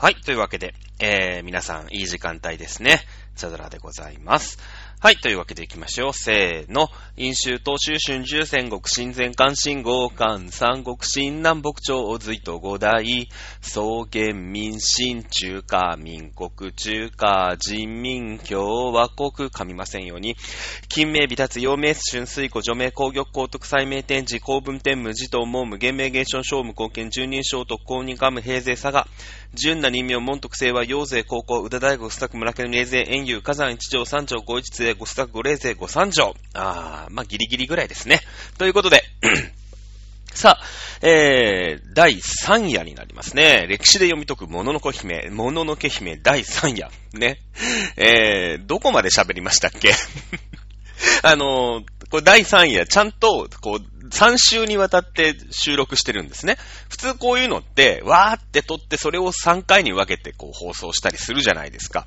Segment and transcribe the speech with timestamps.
[0.00, 0.14] はい。
[0.14, 3.00] というわけで、えー、皆さん、いい時間帯ですね。
[3.36, 4.58] チャドラでございます。
[5.02, 5.16] はい。
[5.16, 6.12] というわけで行きましょう。
[6.12, 6.90] せーの。
[7.16, 13.28] 飲酒、東州、春秋、戦国、新前関、新豪関、三国、新南北朝、隋と五代、
[13.62, 13.80] 草
[14.12, 20.36] 原民、新中華民国、中華人民共和国、噛みませんように、
[20.90, 29.06] 金名、微達、陽明、春水湖、除名、工玉、高徳、祭明天示、公文天無、自動、文無、厳明、現象、商務、貢献、十人称、特攻、二カム、平勢、佐賀、
[29.52, 36.34] 純な人名、門徳性は、陽勢、高校、宇田大学、スタク、村家、名勢、遠遊、火山、一条、三条、五一杖、ごスタック、五霊勢、五三条。
[36.54, 38.08] あー、まあ、ギリギリぐらいです。
[38.08, 38.20] ね。
[38.58, 39.02] ということで、
[40.32, 43.36] さあ、えー、第3夜になります。
[43.36, 43.66] ね。
[43.68, 46.90] 歴史で読み解くもののこ姫、もののけ姫第3夜。
[47.14, 47.40] ね。
[47.96, 49.92] えー、どこまで喋りましたっけ
[51.22, 56.56] あのー、これ第3夜、ちゃんと、こう、3週にわたって収録してるんですね。
[56.88, 62.06] 普通こういうのって、わーって撮ってそれを3回に分けてこう放送したりするじゃないですか。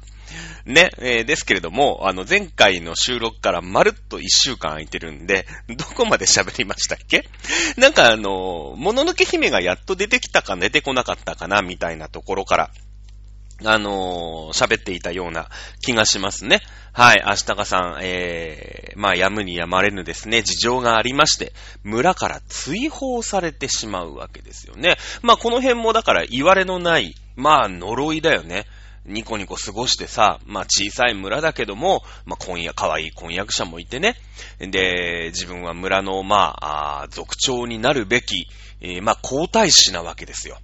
[0.65, 7.29] ね、えー、ですけれども、あの、前回の収録からまるっと1週間空いてるんで、どこまで喋りましたっけ？
[7.77, 12.71] なんかあの、もののけ姫がやっと出てきたか出てこなかったかな、みたいなところから、
[13.65, 15.49] あのー、喋っていたような
[15.81, 16.61] 気がしますね。
[16.91, 24.97] はい、明日がさん、えー、まあ、やむにやまれぬですね、事情がありまして、村から追放されてしまうわけですよね。
[25.21, 28.65] まあ、この辺もだから言われのない、まあ、呪いだよね。
[29.05, 34.15] ニコニコ過ごしてさ、まあ小さい村だけども、まあ婚約、可愛い婚約者もいてね。
[34.59, 38.47] で、自分は村の、まあ、あ族長になるべき、
[38.79, 40.57] えー、まあ皇太子なわけですよ。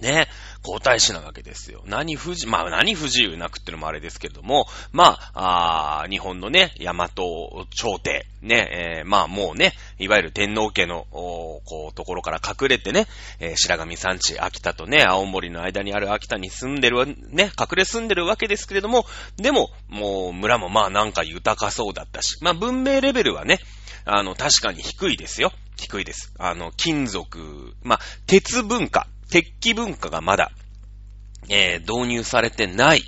[0.00, 0.28] ね、
[0.62, 1.82] 皇太子なわけですよ。
[1.86, 13.06] 何不自由、まあ何不自由なくってのもあれですけれども、まあ、あ日本のね、大和朝廷、ね、えー、まあもうね、いわゆる天皇家の、こう、ところから隠れてね、
[13.40, 23.60] えー、白神山地、秋田とね、青森の間にある秋田に住んでる、ね、隠れ住んでるわけですけれども、でも、もう村もまあなんか豊かそうだったし、まあ文明レベルはね、
[24.04, 25.52] あの、確かに低いですよ。
[25.76, 26.32] 低いです。
[26.38, 30.50] あの、金属、まあ、鉄文化、鉄器文化がまだ、
[31.48, 33.02] えー、導入されてない、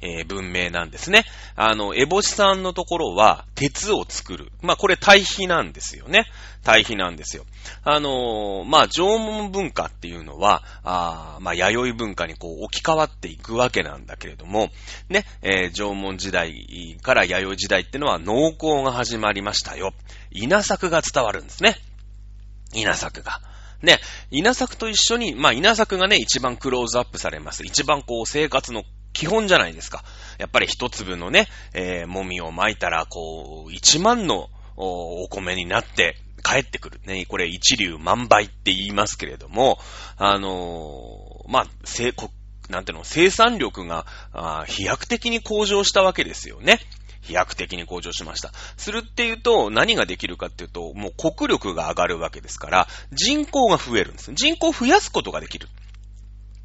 [0.00, 1.24] えー、文明なんですね。
[1.56, 4.52] あの、エボシさんのところは、鉄を作る。
[4.60, 6.26] まあ、これ対比なんですよね。
[6.62, 7.44] 対比なんですよ。
[7.84, 14.70] あのー、まあ、縄文文化っていうのは、あまあ、弥生文化にこう置き換わっていくわけなんだけれども、
[15.08, 19.92] ね、えー、縄文時代から弥生時代っていうのは農耕が始まりましたよ。
[20.30, 21.76] 稲作が伝わるんですね。
[22.72, 23.40] 稲作が。
[23.84, 24.00] ね、
[24.30, 27.64] 稲作と一緒に、まあ稲作がね、一番クローズアップされます。
[27.64, 30.04] 一番こう生活の基本じゃないですか。
[30.38, 37.00] やっぱり一粒のね、えー、もみを巻いたら、こう、一万のお米になって帰ってくる。
[37.06, 39.78] ね、これ一流万倍って言いますけれども、
[40.16, 42.12] あのー、まあ、生、
[42.68, 44.04] なんていうの、生産力が、
[44.66, 46.80] 飛躍的に向上したわけですよね。
[47.24, 48.52] 飛躍的に向上しました。
[48.76, 54.32] するっていうと、何ができるかっていうと、もう国力が上がるわけですから、人口が増えるんです。
[54.34, 55.68] 人口を増やすことができる。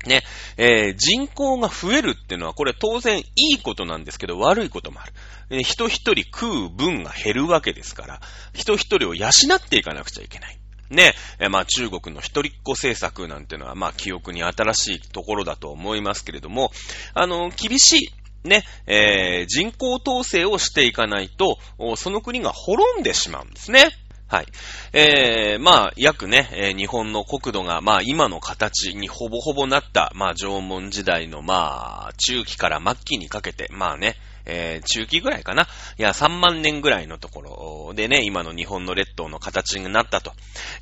[0.06, 0.24] ね、
[0.58, 3.24] えー、人口が増えるっていうのは、これ当然い
[3.56, 5.14] いことなんですけど、悪いこともある。
[5.50, 8.22] えー、人一人食う分が減るわけですから、
[8.54, 10.58] 人一人を養っていかなくちゃいけない。
[10.90, 16.72] ね、え、まあ中国の一人っ子政策なんていうのは、まあ記憶に新しいところだと思いますけれども、
[17.14, 18.10] あの、厳しい。
[18.44, 21.58] ね、えー、人口統制をしていかないと、
[21.96, 23.90] その国が滅んでしまうんですね。
[24.30, 24.46] はい。
[24.94, 35.68] えー、まあ、約ね、えー、日本の国土が、まあ、今の形にほぼほぼなった、まあ、縄文時代の、まあ、中期から末期にかけて、まあね、えー、中期ぐらいかな。
[35.98, 37.42] いや、3万年ぐらいのとこ
[37.88, 40.34] ろでね、今の日本の列島の形になったと、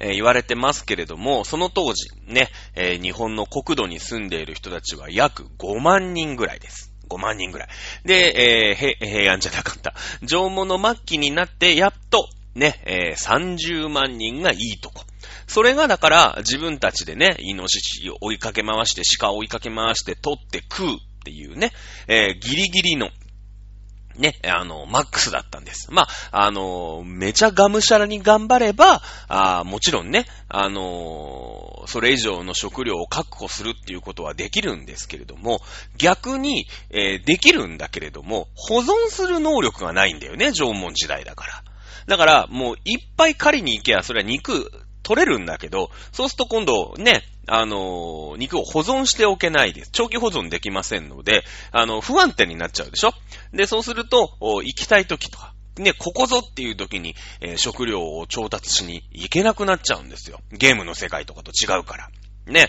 [0.02, 6.87] えー、言われてますけれども、その当時、ね、えー、日本の国土に住んでいる人たちは約5万人ぐらいです。
[7.08, 7.68] 5万人ぐらい。
[8.06, 9.94] で、えー、平安じゃなかった。
[10.22, 15.04] 縄文の末期になって、やっと、ね、えー、30万人がいいとこ。
[15.48, 21.72] それがだから自分たちでね、イノシシを追いかけ回して、鹿を追いかけ回して取って食うっていうね、
[22.08, 23.10] えー、ギリギリの
[24.18, 25.92] ね、あの、マックスだったんです。
[25.92, 35.60] まあ、あの、めちゃがむしゃらに頑張れば、あもちろんね、あの、それ以上の食料を確保するっていうことはできるんですけれども、
[35.98, 41.64] 逆に、えー、できるんだけれども、保存する能力がないんだよね、縄文時代だから。
[42.08, 44.72] だから、もういっぱい狩りに行けば、それは肉
[45.08, 49.92] 取れるんだけど、そうすると今度ね、あの、肉を保存しておけないです。
[49.94, 53.12] 長期保存できませんので、あの、不安定になっちゃうでしょ？
[53.54, 60.40] で、そうすると、行きたい時とか、ね、ここぞっていう時に、えー、食料を調達しに行けなくなっちゃうんですよ。
[60.52, 62.10] ゲームの世界とかと違うから。
[62.46, 62.68] ね。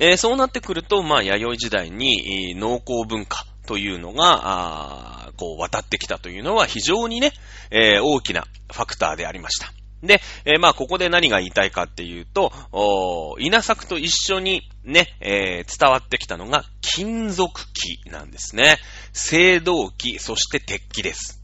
[0.00, 7.32] えー、そうなってくると、まあ、弥生時代に、農耕文化というのが、あこう、渡ってきたというのは非常にね、
[7.70, 9.72] え、大きなファクターでありました。
[10.06, 18.78] で、えー、まあ、ここで何が言いたいかっていうと、稲作と一緒にね、えー、伝わってきたのが金属器なんですね。
[19.14, 21.40] 青銅器、そして鉄器です。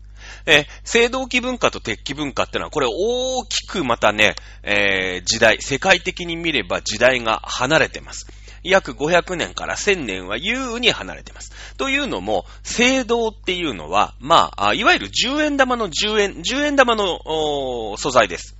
[0.46, 8.26] えー、青銅器文化と鉄器文化ってのは、これ大きくまたね、えー、時代、世界的に見れば時代が離れてます。
[8.62, 11.52] 約500年から1000年は優に離れてます。
[11.76, 12.44] というのも、
[12.78, 18.56] 青銅っていうのは、まあ、いわゆる10円玉の10円、10円玉の素材です。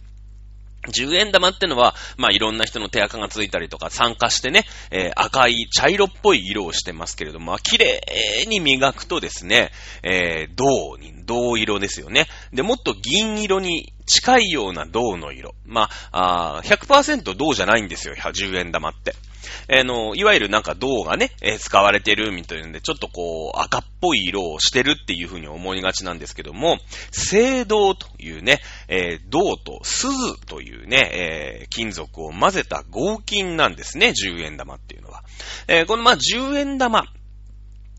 [0.89, 9.73] 10円玉ってのは、まあ、いろんな人の手垢がついたりとか酸化してね、えー、赤い茶色っぽい色をしてますけれども、綺麗に磨くとですね、
[10.03, 12.27] えー、銅に、銅色ですよね。
[12.53, 15.55] で、もっと銀色に近いような銅の色。
[15.67, 19.15] まあ、あ100%銅じゃないんですよ、10円玉って。
[19.69, 26.79] えの、いわゆるなんか銅がね、えー、使われてるみたいなんで、ちょっとこう、赤っぽい色をしてるっていうふうに思いがちなんですけども、
[27.33, 35.23] 青銅というね、えー、銅と鈴というね、えー、金属を混ぜた合金なんですね、10円玉っていうのは。
[35.69, 37.07] え、このまあ10円玉、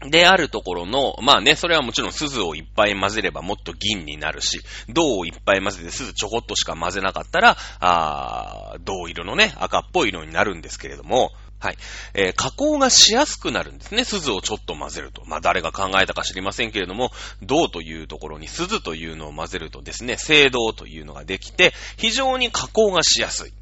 [0.09, 11.77] であるところの、まあね、それはもちろん鈴をいっぱい混ぜればもっと銀になるし、銅をいっぱい混ぜて鈴ちょこっとしか混ぜなかったら、あ銅色のね、赤っぽい色になるんですけれども、はい。
[12.15, 14.03] えー、加工がしやすくなるんですね。
[14.03, 15.21] 鈴をちょっと混ぜると。
[15.27, 17.12] まあ、誰が考えたか知りませんけれども、
[17.44, 23.54] 銅というところに鈴というのを混ぜるとですね、青銅というのができて、非常に加工がしやすい。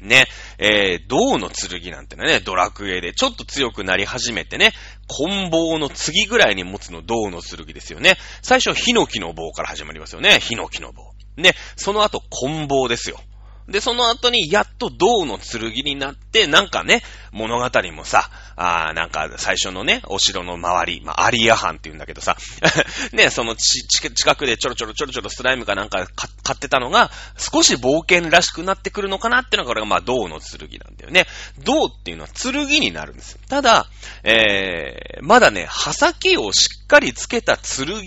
[0.00, 0.26] ね、
[0.58, 4.72] えー、銅の剣なんてね、ドラクエでちょっと強くなり始めてね、
[5.08, 8.16] 棍棒の次ぐらいに持つの銅の剣ですよね。
[8.42, 10.38] 最初、ヒノキの棒から始まりますよね。
[10.40, 11.12] ヒノキの棒。
[11.36, 13.20] ね、その後、棍棒ですよ。
[13.68, 17.02] で、その後にやっと銅の剣になって、なんかね、
[17.32, 22.36] 物語もさ、あーなんか最初のね、お城の周り、まあ、アリア藩って言うんだけどさ、
[23.12, 31.26] ね、そのち、ち近くでちょろちょろちょろちょろスライムかなんか買ってたのが、少し冒険らしくなってくるのかなってのが、これがまあ、銅の剣なんだよね。
[31.58, 33.40] 銅っていうのは剣になるんですよ。
[33.48, 33.86] ただ、
[34.22, 38.04] えー、まだね、刃先をしっかりつけた剣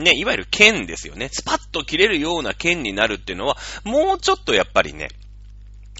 [0.00, 1.28] ね、いわゆる剣ですよね。
[1.30, 5.08] スパッと切れるような剣になるっていうのは、もうちょっとやっぱりね、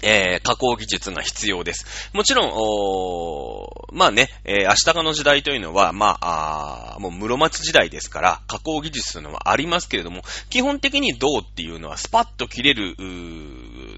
[0.03, 2.11] えー、加工技術が必要です。
[2.13, 12.95] もちろん、おまあね、えー、明日の時代というのは、まあ、あもう室町時代ですから、加工技術というのはありますけれども、基本的に銅っていうのはスパッと切れる、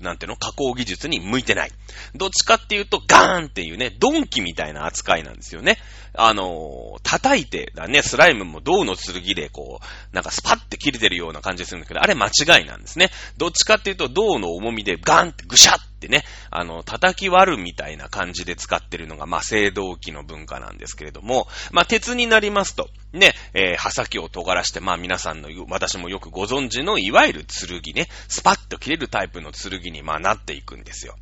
[0.02, 1.72] なんていうの、加工技術に向いてない。
[2.16, 5.78] どっちかっていうと、ガーンっていうね、ドンキみたいな扱いなんですよね。
[6.16, 13.10] あの、叩いて、だね、スライムも銅の剣でこう、なんかスパッて切れてるような感じするんだけど、あれ間違いなんですね。
[13.38, 31.16] どっちかっていうと、銅の重みでガンってぐしゃってね、あの、叩き割るみたいな感じで使ってるのが、まあ、青銅器の文化なんですけれども、まあ、鉄になりますと、ね、えー、刃先を尖らして、まあ、皆さんの、私もよくご存知の、いわゆる剣ね、スパッと切れるタイプの剣に、まあ、なっていくんですよ。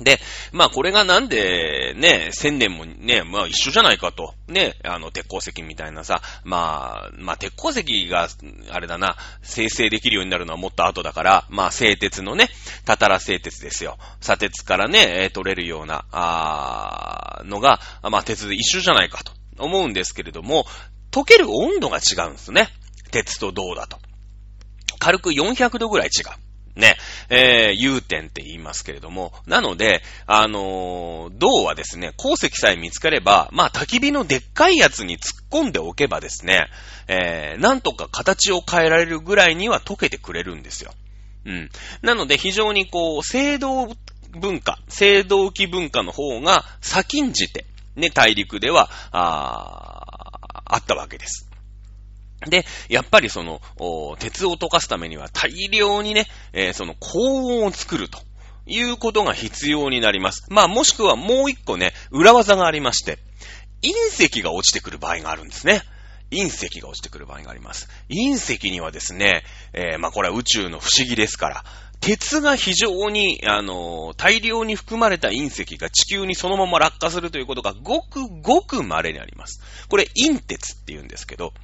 [0.00, 0.18] で、
[0.52, 4.34] まあこれがなんでね、千年もね、まあ一緒じゃないかと。
[4.48, 8.28] ね、あの、鉄鉱石みたいなさ、まあ、まあ鉄鉱石が、
[8.70, 12.48] あれだな、生成できるようになるのはもっと後だから、まあ製鉄のね、
[12.84, 13.98] たたら製鉄ですよ。
[14.20, 20.66] 砂鉄からね、取れるような、あのが、まあ鉄で一緒じゃないかと思うんですけれども、
[21.10, 22.68] 溶ける温度が違うんですね。
[23.10, 23.98] 鉄と銅だと。
[24.98, 26.45] 軽く400度ぐらい違う。
[26.76, 26.96] ね、
[27.30, 36.68] えー、融点って言いますけれども、なので、あのー、銅はですね、鉱石さえ見つかれば、まあ、焚き火のでっかいやつに突っ込んでおけばですね、
[37.08, 40.92] えー、なんとか形を変えられるぐらいには溶けてくれるんですよ。
[41.46, 41.70] うん。
[42.02, 43.96] なので、非常にこう、青銅
[44.38, 47.64] 文化、青銅器文化の方が先んじて、
[47.94, 50.06] ね、大陸では、あ
[50.68, 51.45] あったわけです。
[52.48, 53.60] で、やっぱりその、
[54.18, 58.20] 鉄を溶かすためには大量にね、えー、その高温を作ると
[58.66, 60.46] いうことが必要になります。
[60.50, 63.18] まあもしくはもう一個ね、裏技がありまして、
[63.82, 65.82] 隕石が落ちてくる場合があるんですね。
[66.30, 67.88] 隕石が落ちてくる場合があります。
[68.10, 71.64] 隕石にはですね、えー、まあこれは宇宙の不思議ですから、
[72.00, 79.62] 鉄が非常に、あの、大量に含まれた隕石が地球にそのまま落下するということがごくごく稀にあります。
[79.88, 81.54] これ隕鉄って言うんですけど、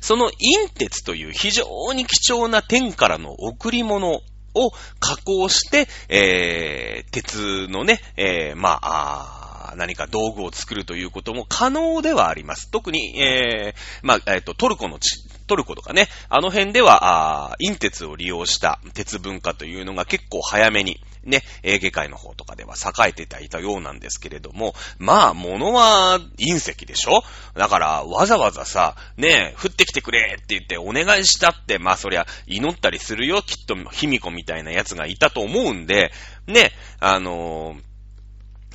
[0.00, 0.32] その隕
[0.74, 4.20] 鉄という非常に貴重な天からの贈り物
[4.54, 12.70] を加工して、えー、鉄のね、えー、まあ、何か道具を作るということも可能ではあります。
[12.70, 27.22] 特に、えー、まあ、えっ、ー、と、トルコの地、トルコとかね、あの辺では、あ隕鉄を利用した鉄文化というのが結構早めに、ね、エーゲ海の方とかでは栄えていたようなんですけれども、まあ、物は隕石でしょ？
[27.54, 36.12] だから、わざわざさ、ね、降ってきてくれって言ってお願いしたって、まあそりゃ、祈ったりするよ、きっと、卑弥呼みたいなやつがいたと思うんで、
[36.46, 37.82] ね、あのー、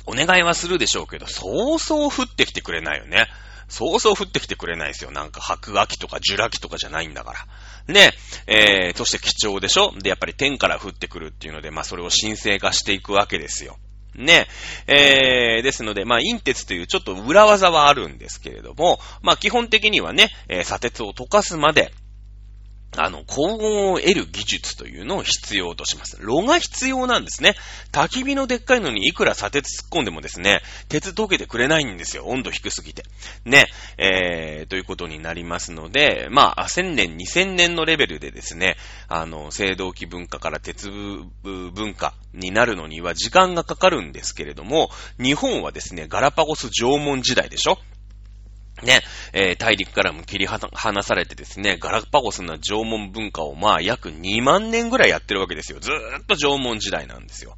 [0.06, 3.26] お願いはするでしょうけど、そうそう降ってきてくれないよね。
[3.68, 5.10] そうそう降ってきてくれないですよ。
[5.10, 7.46] なんか白亜紀とかジュラ紀とかじゃないんだから。
[7.88, 8.12] ね、
[8.46, 9.92] えー、そして貴重でしょ？
[9.98, 13.78] で、やっぱり天から降ってくるっていうので、まあそれを神聖化していくわけですよ。
[14.14, 14.46] ね。
[14.86, 21.92] えー、ですので、まあ、陰鉄というちょっと裏技はあるんですけれども、まあ、基本的にはね、えー、砂鉄を溶かすまで、
[22.96, 26.16] あの、高温を得る技術というのを必要とします。
[26.20, 27.54] 炉が必要なんですね。
[27.92, 32.24] 焚き火のでっかいのにいくら砂鉄突っ込んでもですね、鉄溶けてくれないんですよ。
[32.24, 33.04] 温度低すぎて。
[33.44, 33.66] ね。
[33.98, 38.76] えー、ということになりますので、まあ、1000年、2000年のレベルでですね、
[39.06, 47.78] あの、青銅器文化から鉄文化になるのには時間がかかるんですけれども、日本はですね、ガラパゴス縄文時代でしょ
[48.82, 55.80] ね、えー、大陸からも切り離されてですね、ガラパゴスな縄文文化をまあ約2万年ぐらいやってるわけですよ。
[55.80, 57.56] ずーっと縄文時代なんですよ。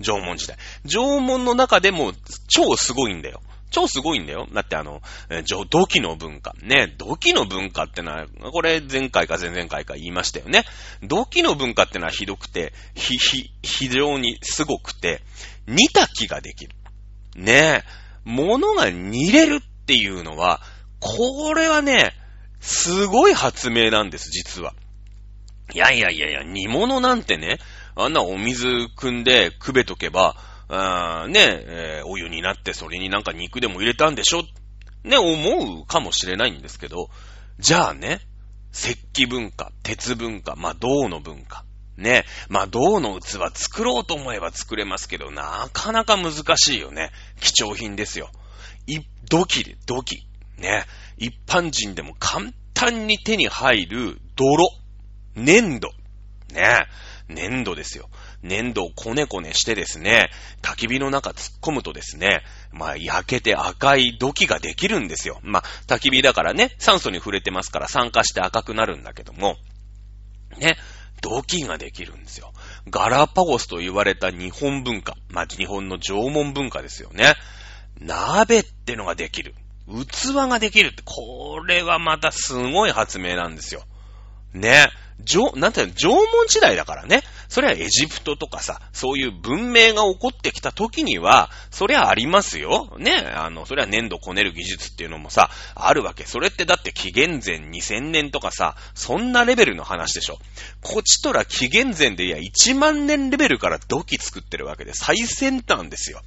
[0.00, 0.56] 縄文時代。
[0.84, 2.12] 縄文の中でも
[2.48, 3.40] 超すごいんだよ。
[3.70, 4.46] 超すごいんだよ。
[4.52, 6.54] だってあの、えー、土器の文化。
[6.62, 10.64] ね、土器の文化ってのは、これ前回か前々回か言いましたよね。
[11.02, 15.22] 土器の文化ってのはひどくて、ひ、ひ、非常にすごくて、
[15.66, 16.74] 煮炊きができる。
[17.34, 17.84] ね
[18.24, 20.60] 物が煮れるっていうのは、
[20.98, 22.12] これはね、
[22.58, 24.74] すごい発明なんです、実は。
[25.72, 27.58] いやいやいやいや、煮物なんてね、
[27.94, 30.34] あんなお水汲んでくべとけば、
[30.68, 34.42] あね、えー、お湯になってそれになんか肉でも入れたんでしょ？
[35.04, 37.08] ね、思うかもしれないんですけど、
[37.60, 38.22] じゃあね、
[38.72, 41.64] 石器文化、鉄文化、まあ、銅の文化。
[41.96, 42.24] ね。
[42.48, 47.12] まあ、銅の器作ろうと思えば作れますけど、なかなか難しいよね。
[47.40, 48.30] 貴重品ですよ。
[48.86, 50.26] い、土器で、土器。
[50.58, 50.84] ね。
[51.18, 54.64] 一般人でも簡単に手に入る泥。
[55.34, 55.90] 粘土。
[56.52, 56.86] ね。
[57.28, 58.08] 粘土ですよ。
[58.42, 60.30] 粘土をこねこねしてですね、
[60.62, 65.40] 焚き火の中突っ込むとですね、まあ焼けて赤い土器ができるんですよ。
[65.42, 69.56] まあ焚き火だからね、酸素に触れてますから酸化して赤くなるんだけども、
[70.58, 70.76] ね、
[71.20, 72.52] 土器ができるんですよ。
[72.88, 75.14] ガラパゴスと言われた日本文化。
[75.28, 77.34] まあ日本の縄文文化ですよね。
[78.00, 79.54] 鍋ってのができる。
[79.88, 83.84] 器ができるって、これはまたすごい発明なんですよ。
[84.52, 84.88] ね。
[85.24, 87.22] 縄、なんていうの、縄文時代だからね。
[87.48, 92.96] それはエジプトとかさ、そういう文明が起こってきた時には、そりゃありますよ。
[92.98, 93.12] ね。
[93.14, 96.26] あの、それは粘土こねる技術っていうのもさ、あるわけ。
[96.26, 100.38] それってだって紀元前2000年とかさ、そんなレベルの話でしょ。
[100.82, 106.20] こちとら紀元前でいや1万年レベルから土器作ってるわけで、最先端ですよ。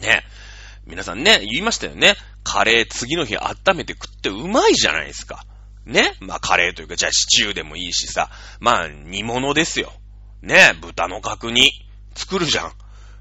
[0.00, 0.24] ね。
[0.88, 2.16] 皆さんね、言いましたよね。
[2.42, 5.44] カレー次の日温めて食ってうまいじゃないですか。
[5.84, 6.16] ね？
[6.20, 8.30] まあカレーというか、じゃあシチューでもいいしさ。
[8.58, 9.92] まあ煮物ですよ。
[10.40, 10.74] ね？
[10.80, 11.70] 豚の角煮
[12.14, 12.72] 作るじゃん。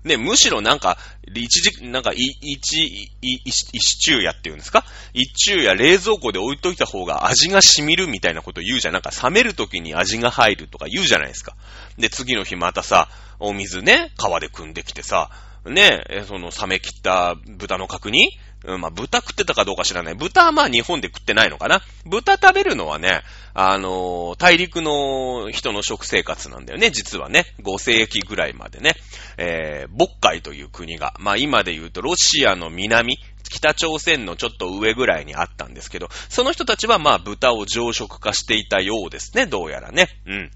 [0.06, 0.98] ね、むしろなんか、
[1.36, 3.10] 一時、なんか、い、一、い、
[3.44, 4.86] 一中やっていうんですか？
[5.14, 8.94] 一中や冷蔵庫で置いといた方が味が染みるみたいなこと言うじゃん。
[8.94, 11.58] なんか冷める時に味が入るとか言うじゃないですか。
[11.98, 13.10] で、次の日またさ、
[13.40, 15.30] お水ね、川で汲んできてさ、
[15.70, 20.16] ねえ、その冷め切った豚の角煮うん、まあ、豚食ってたかどうか知らない。
[20.16, 21.82] 豚はまあ日本で食ってないのかな。
[22.06, 23.22] 豚食べるのはね、
[23.54, 27.46] あのー、大陸の人の食生活なんだよね、実はね。
[27.62, 28.96] 5世紀ぐらいまでね。
[29.38, 33.20] えー、渤海という国が、まあ今で言うとロシアの南、
[33.50, 40.10] 北朝鮮のちょっと上ぐらいにあったんですけど、その人たちはまあ豚を常食化していたようですね、どうやらね。
[40.26, 40.52] うん。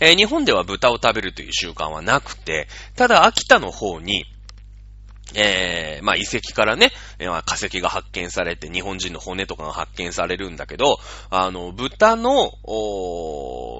[0.00, 4.24] えー、日本では豚を食べるという習慣はなくて、ただ秋田の方に、
[5.34, 10.98] えー、まあ遺跡からね、えー、化石が発見されて、日本人の骨とかが発見されるんだけど、
[11.30, 12.52] あの、豚の、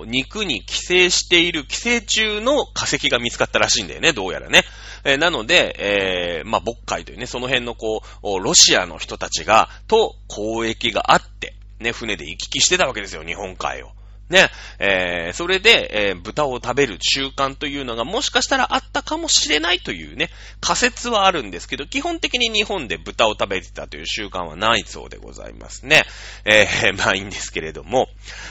[0.06, 4.64] 肉に寄生している寄生虫の化石が見つかったらしいんだよね、どうやらね。
[5.04, 13.90] えー、なので、えー、まあ、渤海というね、その辺のこう、ロシアの人たちが、と交易があって、ね、船で行き来してたわけですよ、日本海を。
[14.30, 26.04] ね、えー、それで、えー、豚を食べる習慣というのがもしかしたらあったかもしれないというね、仮説はあるんですけど、基本的に日本で豚を食べてたという習慣はないそうでございますね。
[26.44, 28.08] えー、 まあいいんですけれども、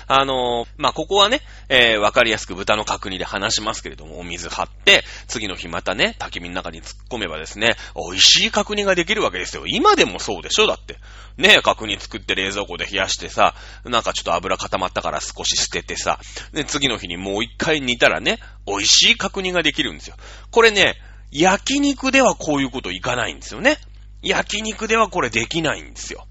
[0.07, 9.63] あのー、まあここはね、え、わかりやすく豚の角煮で話しますけれども、お水張って、次の日またね、焚き火の中に突っ込めばですね、美味しい角煮ができるわけですよ。
[9.65, 10.67] 今でもそうでしょ？
[10.67, 10.97] だって。
[11.37, 16.19] ね、角煮作って冷蔵庫で冷やしてさ、なんかちょっと油固まったから少し捨ててさ、
[16.51, 20.15] で、次の日にもう一回煮たらね、美味しい角煮ができるんですよ。
[20.51, 20.95] これね、
[21.31, 23.77] 焼肉ではこういうこといかないんですよね。
[24.21, 26.27] 焼肉ではこれできないんですよ。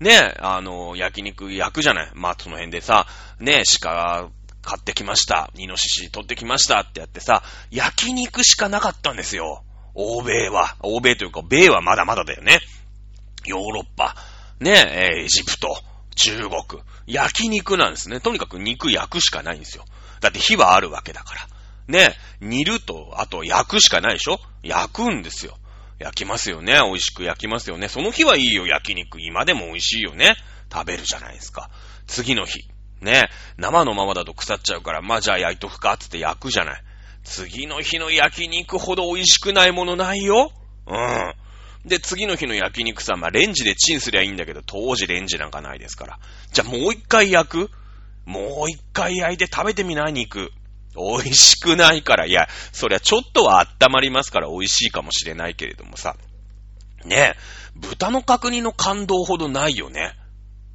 [0.00, 2.10] ね、あの、焼肉焼くじゃない。
[2.14, 3.06] まあ、その辺でさ、
[3.38, 4.30] ね、鹿
[4.62, 5.50] 買ってきました。
[5.56, 9.64] イノシシ取ってきましたってやってさ、焼肉しかなかったんですよ。
[9.94, 10.76] 欧米は。
[10.80, 12.60] 欧米というか、米はまだまだだよね。
[13.44, 14.16] ヨーロッパ、
[14.58, 15.76] ね、エジプト、
[16.20, 16.82] 中国。
[17.06, 18.20] 焼肉なんですね。
[18.20, 19.84] とにかく肉焼くしかないんですよ。
[20.20, 21.40] だって火はあるわけだから。
[21.88, 24.38] ね、煮ると、あと焼くしかないでしょ？
[24.62, 25.56] 焼くんですよ。
[25.98, 26.74] 焼きますよね。
[26.74, 27.88] 美味しく焼きますよね。
[27.88, 29.20] その日はいいよ、焼肉。
[29.20, 30.36] 今でも美味しいよね。
[30.72, 31.70] 食べるじゃないですか。
[32.06, 32.60] 次の日。
[33.00, 33.28] ね。
[33.56, 36.82] 生のままだと腐っちゃうから、まあじゃあ焼いとくか、つって焼くじゃない。
[37.24, 40.52] 次の日の焼肉ほど美味しくないものないよ。
[40.86, 41.34] うん。
[41.84, 46.18] で、次の日の焼肉さ、まあレンジでチンすりゃいいんだけど、当時レンジなんかないですから。
[46.52, 47.70] じゃあもう一回焼く？
[48.26, 50.50] もう一回焼いて食べてみない、肉。
[50.94, 52.26] 美味しくないから。
[52.26, 56.16] いや、そりゃちょっとは温まりますから美味しいかもしれないけれどもさ。
[57.04, 57.36] ねえ、
[57.76, 60.12] 豚の角煮の感動ほどないよね。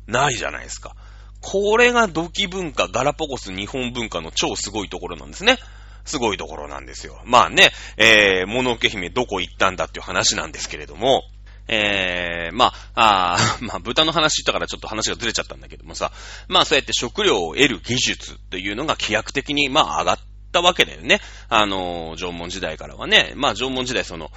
[0.08, 0.96] ないじゃないですか。
[1.42, 5.58] これが土器文化、ガラパゴス日本文化の超すごいところなんですね。
[6.06, 7.20] すごいところなんですよ。
[7.26, 11.24] まあね、えー、物置姫どこ行ったんだっていう話なんですけれども、
[11.68, 16.12] えー、まあ、あ まあ、豚の話言ったからちょっと話がずれちゃったんだけどもさ、
[16.48, 20.20] まあそうやって食料を得る技術というのが規約的に、まあ上がっ
[20.52, 21.22] たわけだよね。
[21.50, 24.32] あの、縄文時代からはね、まあ縄文時代その、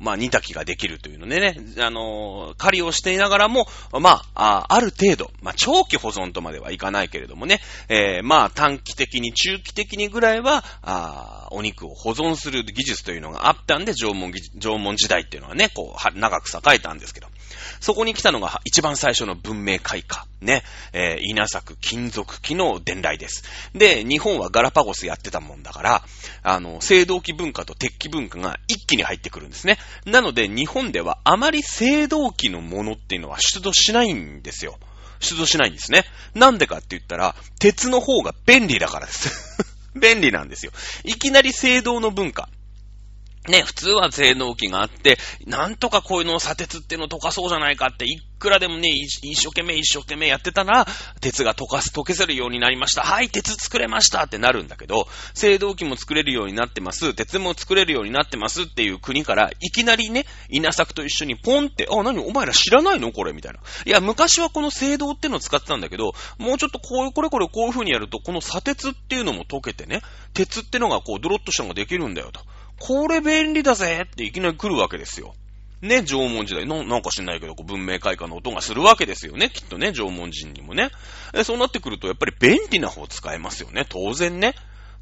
[0.00, 17.28] まあ、煮炊きができるというのでね、あの、狩りをしていながらも、まあ、ある程度、まあ、長期保存とまではいかないけれどもね、えー、まあ、短期的に、中期的にぐらいは、あお肉を保存する技術というのがあったんで、縄文、縄文時代っていうのはね、こう、長く栄えたんですけど、
[17.80, 20.26] そこに来たのが一番最初の文明開化。
[20.40, 20.62] ね。
[20.92, 23.44] えー、稲作金属機の伝来です。
[23.74, 26.04] で、日本はガラパゴスやってたもんだから、
[26.42, 29.78] あの、青銅器文化と鉄器文化が一気に入ってくるんですね。
[30.06, 34.78] なので、日本ではあまり青銅器のものっていうのは出土しないんですよ。
[35.20, 36.04] 出土しないんですね。
[36.34, 39.64] なんでかって言ったら、鉄の方が便利だからです。
[39.94, 40.72] 便利なんですよ。
[41.04, 42.48] いきなり青銅の文化。
[43.48, 50.86] ね、普通は性能機があって、なんとかこういうのを砂鉄っていうのを溶かそうじゃないかって、いくらでもね、一生懸命一生懸命やってたら、
[51.20, 53.02] 鉄が溶かす、溶けせるようになりました。
[53.02, 55.08] はい、鉄作れましたってなるんだけど、
[55.40, 57.12] 青銅器も作れるようになってます。
[57.12, 63.60] 鉄も作れるようになってますっていう国から、いきなりね、稲作と一緒にポンって、あ、何お前ら知らないのこれみたいな。
[63.84, 70.00] いや、昔はこの青銅ってのを使ってたんだけど、もうちょっとこういう、これこれこういう風にやると、この砂鉄っていうのも溶けてね、
[70.32, 72.40] 鉄ってのがこう、ドロッとしたのができるんだよと。
[72.78, 75.34] これ便利だぜっていきなり来るわけですよ。
[75.80, 79.50] ね、縄文時代の、なんか知んないけど、文明開化の音がするわけですよね。
[79.50, 80.90] きっとね、縄文人にもね。
[81.44, 83.84] そうなってくると、やっぱり便利な方使えますよね。
[83.88, 84.54] 当然ね。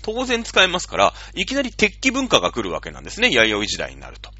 [0.02, 3.30] 当然使えますから、いきなり鉄器文化が来るわけなんですね。
[3.30, 4.30] 弥生時代になると。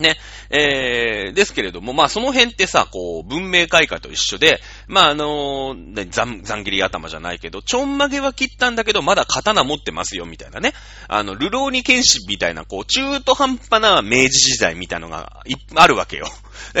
[0.00, 0.16] ね。
[0.50, 10.72] えー、ですけれども、まあその辺ってさ、こう、文明開化と一緒で、まああのー、残、残切り頭じゃないけど、ちょんまげは切ったんだけど、まだ刀持ってますよ、みたいなね。
[11.08, 16.26] あの、ルローニ剣士みたいな、こう、中途半端な明治時代みたいのがいあるわけよ。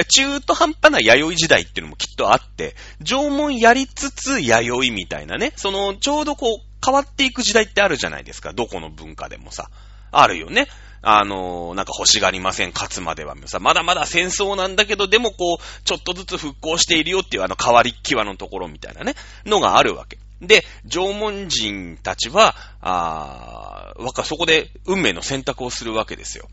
[0.08, 5.52] 中途半端な弥生時代っていうのもきっとあって、縄文やりつつ弥生みたいなね。
[5.56, 8.52] その、ちょうどこう、変わっていく時代ってあるじゃないですか。
[8.52, 9.70] どこの文化でもさ。
[10.14, 10.68] あるよね。
[11.04, 13.36] あのー、なんか欲しがりません、勝つまでは。
[13.46, 19.14] さ、まだまだ戦争なんだけど、でもこう、ちょっとずつ復興しているよっていうあの変わり際のところみたいなね、
[19.44, 20.18] のがあるわけ。
[20.40, 26.48] で、縄文人たちは、あわか、そこで運命の選択をするわけですよ。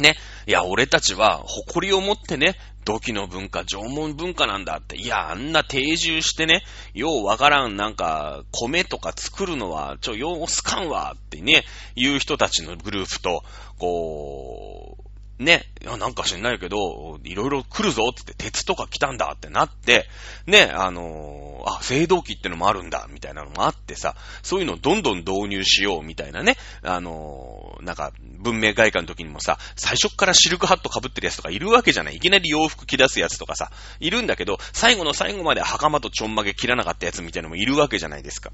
[0.00, 0.16] ね。
[0.46, 4.96] いや、俺たちは誇りを持ってね、土器の文化、縄文文化なんだって。
[4.96, 11.64] いや、あんな定住してね、ようわからん、なんか、米とか作るのは、ちょ、ようすかんわってね、
[11.96, 13.42] 言う人たちのグループと、
[13.78, 15.03] こう、
[15.38, 15.64] ね、
[15.98, 20.06] なんか知んないけど、いろいろ来るぞってって鉄とか来たんだってなって、
[20.46, 32.16] ね、あのー、あ、青銅器ってのもあるんだ、みたいなのもあってさ、そういうのをどんどん導入しよう、みたいなね、あのー、なんか、文明外貨の時にもさ、最初からシルクハット被ってるやつとかいるわけじゃない。
[32.16, 38.52] いきなり洋服着出すやつとかさ、いるんだけど、最後の最後まで袴とちょんまげ切らなかったやつみたいなのもいるわけじゃないですか。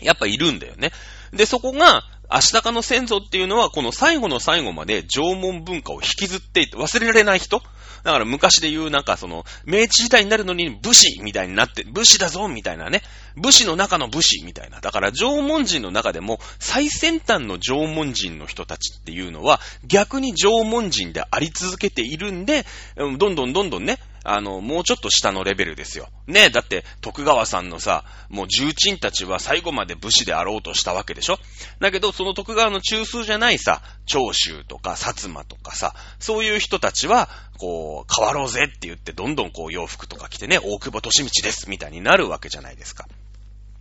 [0.00, 0.90] やっぱいるんだよね。
[1.32, 7.62] で、そこが、アシタカの先祖っていうのは、この最後の最後まで縄文文化を引きずっていて、忘れられない人？
[8.04, 13.02] だから昔で言うなんかその、明治時代になるのに武士みたいになって、武士だぞみたいなね。
[13.36, 14.80] 武士の中の武士みたいな。
[14.80, 22.64] だから縄文人の中でも最先端の縄文人の人たちっていうのは逆に縄文人であり続けているんで、
[22.96, 26.08] どんどんどんどんね、あの、もうちょっと下のレベルですよ。
[26.26, 31.38] ねだって、徳川さんのさ、もう重鎮たちは最後まで武士であろうとしたわけでしょ？
[31.80, 43.08] だけど、その徳川の中枢じゃないさ、長州とか薩摩とかさ、そういう人たちは、こう、変わろうぜって言って、どんどんこう洋服とか着てね、大久保利道です、みたいになるわけじゃないですか。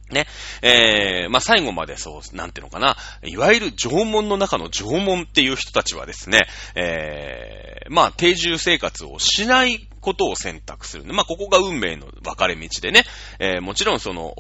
[0.09, 0.25] ね。
[0.63, 2.97] えー、まあ、最後までそう、なんていうのかな。
[3.23, 11.05] いわゆる縄文の中の縄文っていう人たちはですね、えー、まあ、定住生活をしないことを選択する。
[11.05, 13.03] まあ、ここが運命の分かれ道でね、
[13.39, 14.33] えー、もちろんその、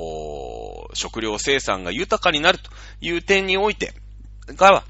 [0.93, 2.69] 食料生産が豊かになると
[2.99, 3.93] いう点において、
[4.47, 4.83] が、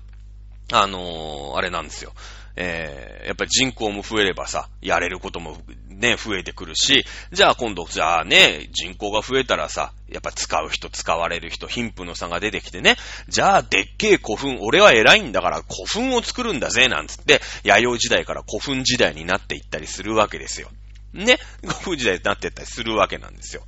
[0.72, 2.14] あのー、あれなんですよ。
[2.56, 5.58] えー、やっぱり人口も増えればさ、やれることも
[6.02, 12.98] ね、増えてくるし、じゃあ今度、じゃあね、人口が増えたらさ、やっぱ使う人、使われる人、貧富の差が出てきてね、
[13.30, 20.70] じゃあでっけえ古墳、俺は偉いんだから古墳を作るんだぜ、なんつって、弥生時代から古墳時代になっていったりするわけですよ。
[21.14, 23.64] ね、古墳時代になっていったりするわけなんですよ。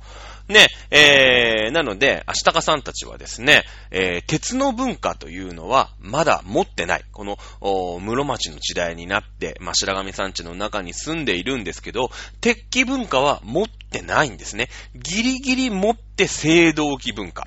[0.48, 7.04] ね、えー、なので、アシタカさんたちはですね、えー、鉄の文化というのはまだ持ってない。
[7.12, 14.68] この、お室町の時代になって、まあ、白神山地の中に住んでいるんですけど、鉄器文化は持ってないんですね。
[14.94, 17.46] ギリギリ持って青銅器文化。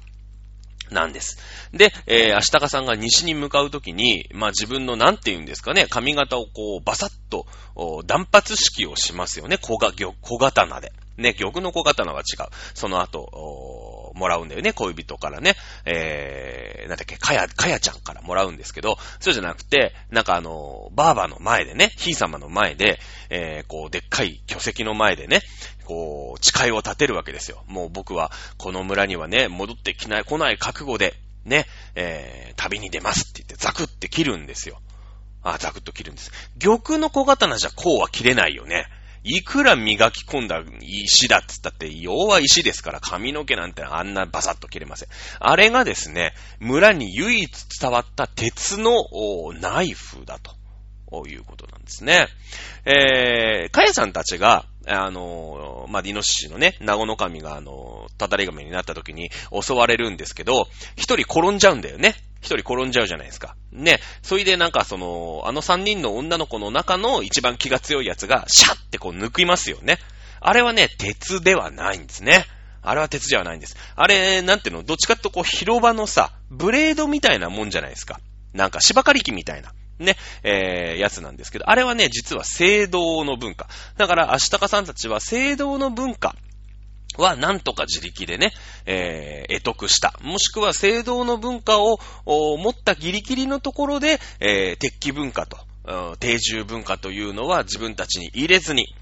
[0.89, 1.37] なんです。
[1.73, 7.45] で、えー、アシタカさんが西に向かうときに、まあ、自分のなんて言うんですかね、髪型をこう、バサッと、
[8.05, 10.93] 断髪式をしますよね、小が、小刀で。
[11.17, 12.47] ね、玉の小刀は違う。
[12.73, 15.55] その後、もらうんだよね、恋人からね。
[15.85, 22.99] えー、なんだっけ、かや、かやちゃんからもらうんですけど、そうじゃなくて、なんかあの、バーバの前でね、ひい様の前で、
[23.29, 25.41] えー、こう、でっかい巨石の前でね、
[25.85, 27.63] こう、誓いを立てるわけですよ。
[27.67, 34.81] もう僕は、この村にはね、戻ってきない、来ない覚悟で、ね、えー、旅に出ますって言って、ザクって切るんですよ。
[35.43, 36.31] あ、ザクッと切るんです。
[36.59, 38.87] 玉の小刀じゃこうは切れないよね。
[39.27, 45.09] いくら磨き込んだ石だっつったって、要は石ですから、髪の毛なんてあんなバサッと切れません。
[45.39, 48.93] あれがですね、村に唯一伝わった鉄の
[49.59, 52.27] ナイフだということなんですね。
[52.85, 62.15] えー、かやさんたちが、あのー、まあ、ディノシシのね、ナゴノカミが、あの、タタリガメになった時に襲われるんですけど、一人転んじゃうんだよね。
[62.41, 63.55] 一人転んじゃうじゃないですか。
[63.71, 63.99] ね。
[64.21, 69.99] それでなんかその、あの三人の女の子の中の一番気が強いやつが、シャッってこう抜きますよね。
[70.39, 72.45] あれはね、鉄ではないんですね。
[72.81, 73.75] あれは鉄ではないんです。
[73.95, 78.19] あれ、なんていうの、どっちかってこう広場のさ、ブレードみたいなもんじゃないですか。
[78.53, 79.73] なんか芝刈り機みたいな。
[79.99, 83.67] ね、えー、やつなんですけど、あれはね、実は聖堂の文化。
[83.97, 86.35] だから、アシタカさんたちは聖堂の文化
[87.17, 88.51] はなんとか自力でね、
[88.85, 90.13] えー、得得した。
[90.21, 95.57] もしくは聖堂の文化を持ったギリギリのところで、えー、鉄器文化と、
[96.19, 98.95] 定住文化というのは自分たちに入れずに、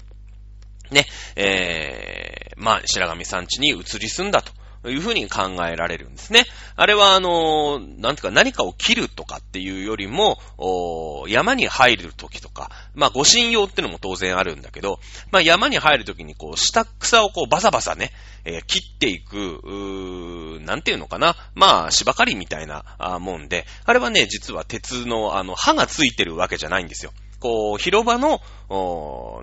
[0.90, 4.52] ね、えー、まあ、白神山地に移り住んだと。
[4.86, 6.44] というふうに考えられるんですね。
[6.76, 10.38] あれは、あの、なんていうか何かを切るとかっていうよりも、
[11.26, 15.00] 山に入るときとか、まあ、ご神用ってのも当然あるんだけど、
[15.32, 18.12] まあ、山に入るときにこう、下草をこう、バサバサね、
[18.44, 21.34] えー、切っていく、うーなんていうのかな。
[21.56, 22.84] まあ、芝刈りみたいな
[23.18, 27.10] もんで、あれはね、実は鉄の、あの、刃がついてるわけじゃないんですよ。
[27.40, 28.40] こう、広場の、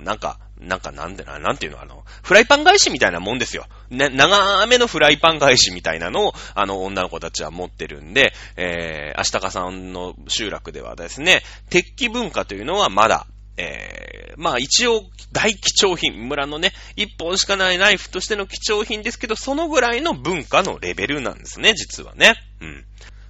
[0.03, 3.65] なんか、なんかなんでな、なんていうの、あの、フライパン返しみたいなもんですよ。
[3.89, 22.33] ね、長めのフライパン返しみたいなのを、あの、女の子たちは持ってるんで、えー、アシタカさんの集落ではですね、鉄器文化というのはまだ、えー、まあ一応大貴重品、村のね、一本しかないナイフとしての貴重品ですけど、そのぐらいの文化のレベルなんですね、実はね。
[22.61, 22.85] うん。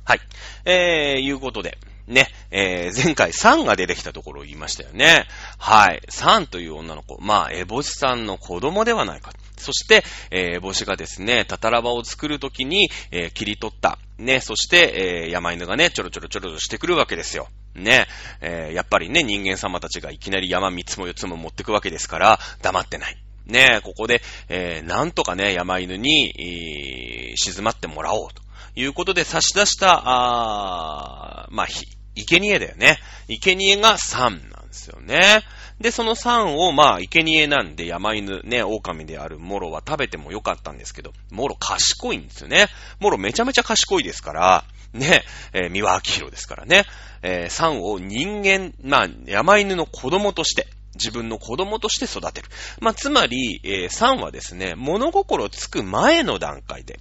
[0.06, 0.20] はい。
[0.66, 5.26] えー、いうことで、ね、えー、前回3が出てきたところを言いましたよね。
[5.58, 6.02] はい。
[6.10, 7.18] 3という女の子。
[7.22, 9.32] まあ、エボシさんの子供ではないか。
[9.58, 13.98] そして、えー、エボシがですね、タタラバを作るときに、えー、切り取った。
[14.18, 17.48] ね、そして、えー、山犬がね、ちょろちょろちょろしてくるわけですよ。
[17.74, 18.08] ね、
[18.42, 23.18] えー、やっぱりね、人間様たちがいきなり山3つも4つも持ってくわけですから、黙ってない。
[23.46, 28.43] ね、ここで、えー、なんとかね、山犬に、えー、静まってもらおうと。
[28.76, 33.00] いうことで差し出した、あまあ、ひ、生贄だよね。
[33.28, 35.42] 生贄が3なんですよね。
[35.80, 42.68] で、その3を、まあ、生贄なんで山犬、ね、狼であるモロは食べてもよかったんですけど、モロ賢いんですよね。
[43.00, 46.86] モロめちゃめちゃ賢いですから、ね、えー、三輪明宏ですからね、
[47.24, 52.48] えー、3を人間、まあ、山犬の子供として、自分の子供として育てる。
[52.80, 57.00] まあ、つまり、えー、3はですね、物心つく前の段階で、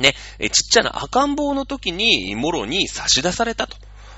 [0.00, 3.76] ね、えちっちゃな赤ん坊の時に、もろに差し出されたと。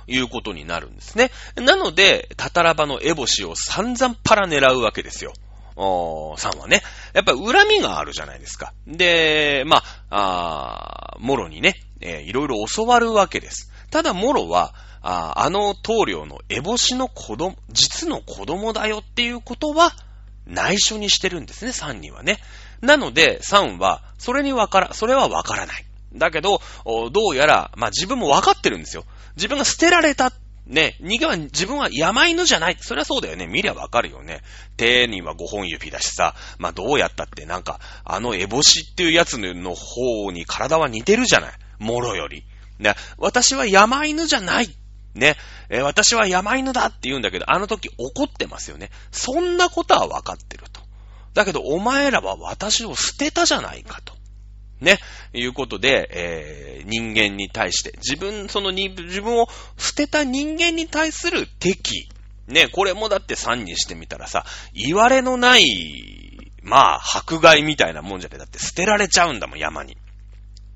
[0.09, 1.31] いうことになるんですね。
[1.55, 5.33] なので、タタラバのエボシを散々パラ狙うわけですよ。
[5.77, 6.83] おーさんはね。
[7.14, 8.73] やっぱり恨みがあるじゃないですか。
[8.87, 13.71] で、まあ、あモロにね、えー、いろいろ教わるわけです。
[13.90, 19.92] ただ、モロは、ああの棟梁のエボシの子供、実の子供だよっていうことは、
[20.47, 22.38] 内緒にしてるんですね、サンにはね。
[22.83, 25.85] なので、サンは、それにわから、それはわからない。
[26.14, 29.05] だけど、どうやら、まあ自分もわかってるんですよ。
[29.37, 30.33] 自分が捨てられた。
[30.66, 32.77] ね、逃げは、自分は山犬じゃない。
[32.81, 33.47] そりゃそうだよね。
[33.47, 34.42] 見りゃわかるよね。
[34.77, 36.35] 手には5本指だしさ。
[36.59, 41.53] まあどうやったってなんか、あのエボシっていうやつの方に体は似てるじゃない。
[41.79, 42.45] もろより。
[42.79, 44.77] ね、私は山犬じゃない。
[45.14, 45.37] ね、
[45.68, 48.90] え、私は山犬だって言うんだけど、あの時怒ってますよね。
[49.11, 50.64] そんなことは分かってる。
[51.35, 54.14] だけど、お前らは私を捨てたじゃないかと。
[54.81, 54.99] ね、
[55.33, 62.09] いうことで、えー、人間に対して、自分、そのに、自分を捨てた人間に対する敵。
[62.49, 65.64] ね、これもだって3にしてみたらさ、言われのない、
[66.62, 69.97] まあ、迫害みたいなもんじゃねだって捨てられちゃうんだもん、山に。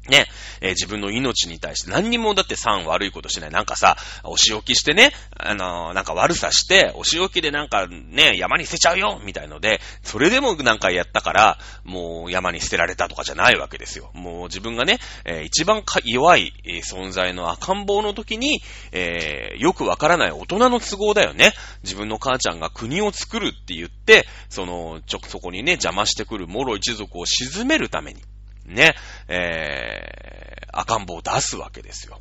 [0.09, 0.27] ね、
[0.61, 3.51] えー、自分の命に対して何にもだって3悪いことしない。
[3.51, 14.11] なんかさ、お仕置きしてね、あのー、なんか悪さして、お仕置きでなんかね、山に捨てちゃうよみたいので、それでもなんかやったから、もう山に捨てられたとかじゃないわけですよ。
[14.15, 16.53] もう自分がね、えー、一番弱い、
[16.85, 18.61] 存在の赤ん坊の時に、
[18.93, 21.53] えよくわからない大人の都合だよね。
[21.83, 28.23] 自分の母ちゃんが国を作るって言って、その、ちょ、そこにね、邪魔してくる諸一族を沈めるために、
[28.67, 28.95] ね、
[29.29, 32.19] えー、赤ん坊を出すわけですよ。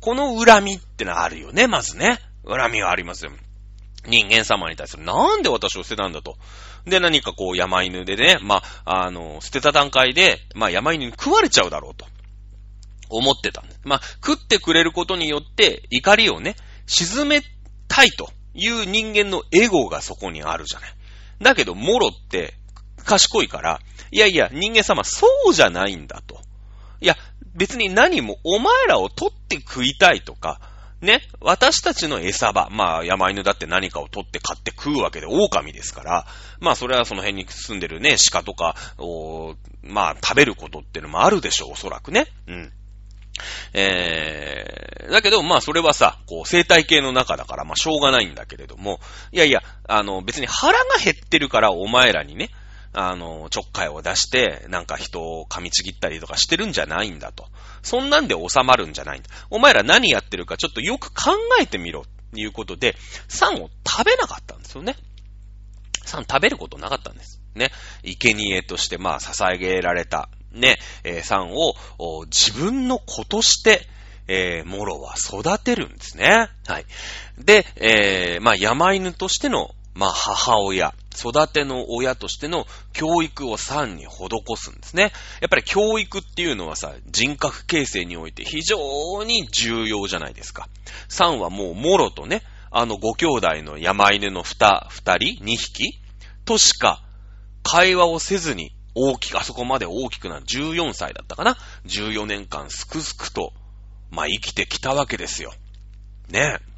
[0.00, 2.18] この恨みってのはあるよね、まずね。
[2.46, 3.32] 恨みがありますよ。
[4.06, 6.36] 人間様に対する、なんで私を捨てたんだと。
[6.86, 12.06] で、何かこう、山犬でね、まあ、あの、捨てた段階で、まあ、山犬に食われちゃうだろうと。
[13.10, 13.80] 思ってたんです。
[13.84, 16.56] まあ、食ってくれることによって、怒りをね、
[16.86, 17.42] 沈め
[17.88, 20.94] たいという人間のエゴがそこにあるじゃない。
[21.40, 22.54] だけど、モロって、
[23.04, 23.80] 賢いから、
[24.10, 26.40] いやいや、人間様、そうじゃないんだと。
[27.00, 27.16] いや、
[27.54, 30.60] 別に何もお前らを取って食いたいとか、
[31.00, 36.26] ね、私たちの餌場、まあ山犬だって何かを取って買って食うわけで狼ですから、
[36.60, 42.26] まあそれはその辺に住んでるね、鹿とかを、まあ食べることっていうのもあるでしょう、おそらくね。
[42.48, 42.72] うん。
[43.72, 48.98] えー、だけど、まあそれはさ、こう生態系の中だから、まあしょうがないんだけれども、
[49.30, 52.50] いやいや、あの別に腹が減ってるからお前らにね、
[52.92, 57.46] あの、ちょっかいを出して、なんか人を噛みちぎったりとかしてるんじゃないんだと。
[57.82, 59.28] そんなんで収まるんじゃないんだ。
[59.50, 62.04] お前ら何やってるかちょっとよく考えてみろ。
[62.32, 62.94] ということで、
[63.28, 64.96] 3を食べなかったんですよね。
[66.04, 67.40] 3食べることなかったんです。
[67.54, 67.70] ね。
[68.02, 71.74] 生贄として、まあ、捧げられた、ね、えー、3を
[72.26, 73.86] 自分の子として、
[74.26, 76.48] えー、モロは育てるんですね。
[76.66, 76.86] はい。
[77.38, 80.94] で、えー、まあ、山犬としての、まあ、母親。
[81.18, 85.12] 育ての親としての教育を3に施すんですね。
[85.40, 90.68] やっぱり教育っていうのはさ、人格形成において非常に重要じゃないですか。
[91.08, 96.00] 3はもうもろとね、あのご兄弟の山犬の2、2人 ?2 匹
[96.44, 97.02] としか
[97.62, 103.52] 会話をせずに大きく、あそこまで大きくなる14歳だったかな ?14 年間すくすくと、
[104.10, 105.52] まあ生きてきたわけですよ。
[106.30, 106.77] ねえ。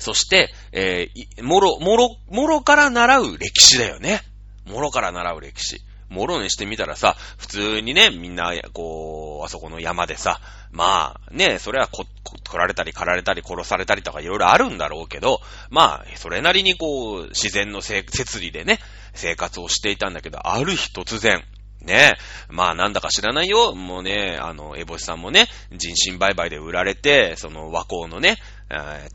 [0.00, 4.22] そして、えー、もろ、もろ、もろから習う歴史だよね。
[4.66, 5.80] もろから習う歴史。
[6.08, 10.40] もろにしてみたらさ、普通にね、みんな、こう、あそこの山でさ、
[10.72, 18.80] まあ、ね、それはこ、こ取られたり、狩られたり、殺されたりとかいろいろあるんだろうけど、まあ、それなりにこう、自然のせ設理でね、
[19.14, 21.44] 生活をしていたんだけど、ある日突然、
[21.82, 22.52] ねえ。
[22.52, 23.74] まあなんだか知らないよ。
[23.74, 28.36] もうね、あの、エボシさんもね、人身売買で売られて、その和光のね、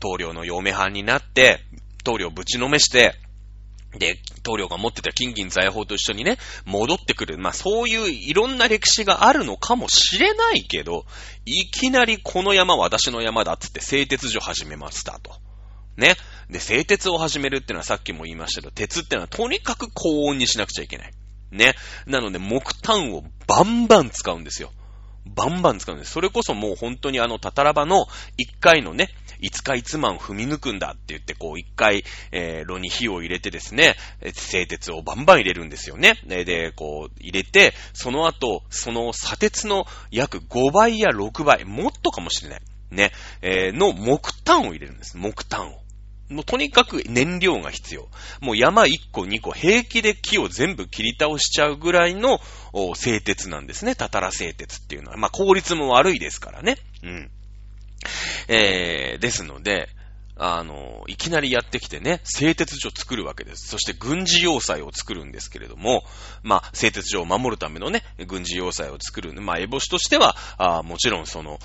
[0.00, 1.60] 棟梁の嫁はんになって、
[2.04, 3.14] 棟梁ぶちのめして、
[3.98, 7.38] で、棟梁が持ってた金銀財宝と一緒にね、戻ってくる。
[7.38, 11.06] まあそういういろんな歴史があるのかもしれないけど、
[11.46, 15.32] いきなりこの山私の山だっつって製鉄所始めましたと。
[15.96, 16.16] ね。
[16.50, 21.12] で、製鉄を始めるってのはさっきも言いましたけど、鉄ってのはとにかく高温にしなくちゃいけない。
[21.50, 21.74] ね。
[22.06, 24.72] なので木炭をバンバン使うんですよ。
[25.34, 26.12] バンバン使うんです。
[26.12, 28.06] それこそもう本当にあの、タタラバの
[28.38, 29.08] 1回のね、
[29.40, 33.96] いつかいつまん踏み抜くんだって言って、こう、一回、えー、炉に火を入れてですね、
[34.34, 36.14] 製鉄をバンバン入れるんですよね。
[36.26, 42.60] で、でこう、入れて、その後、その砂鉄の約5倍や6倍、もっとかもしれない。
[42.90, 45.16] ね、えー、の木炭を入れるんです。
[45.16, 45.86] 木炭を。
[46.28, 48.08] もうとにかく燃料が必要。
[48.40, 52.40] もう山1個2個平気で木を全部切り倒しちゃうぐらいの
[52.96, 53.94] 製鉄なんですね。
[53.94, 55.16] たたら製鉄っていうのは。
[55.16, 56.78] まあ効率も悪いですからね。
[57.04, 57.30] うん。
[58.48, 59.88] えー、ですので、
[60.38, 63.68] あの、いきなりやってきてね、製鉄所を作るわけです。
[63.68, 66.04] そして軍事要塞を作るんですけれども、
[66.42, 69.32] まあ、製鉄所を守るためのね、軍事要塞を作る。
[69.40, 71.58] まあ、エボシとしては、あもちろんその、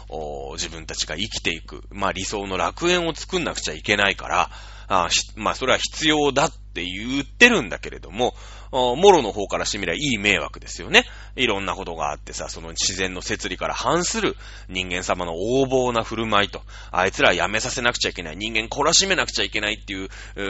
[0.54, 4.50] 自分たちが生きていく、まあ、理想の楽園を作んなくちゃいけないから、
[4.88, 8.36] あまあ、それは必要だって言ってるんだけれども、
[8.72, 11.06] もろの方からしてみればいい迷惑ですよね。
[11.36, 14.38] いろんなことがあってさ、その自然の摂理から反する
[14.70, 20.42] 人間様の横暴な振る舞いと、あいつらやめさせなくちゃいけない、人間懲らしめなくちゃいけないっていう、う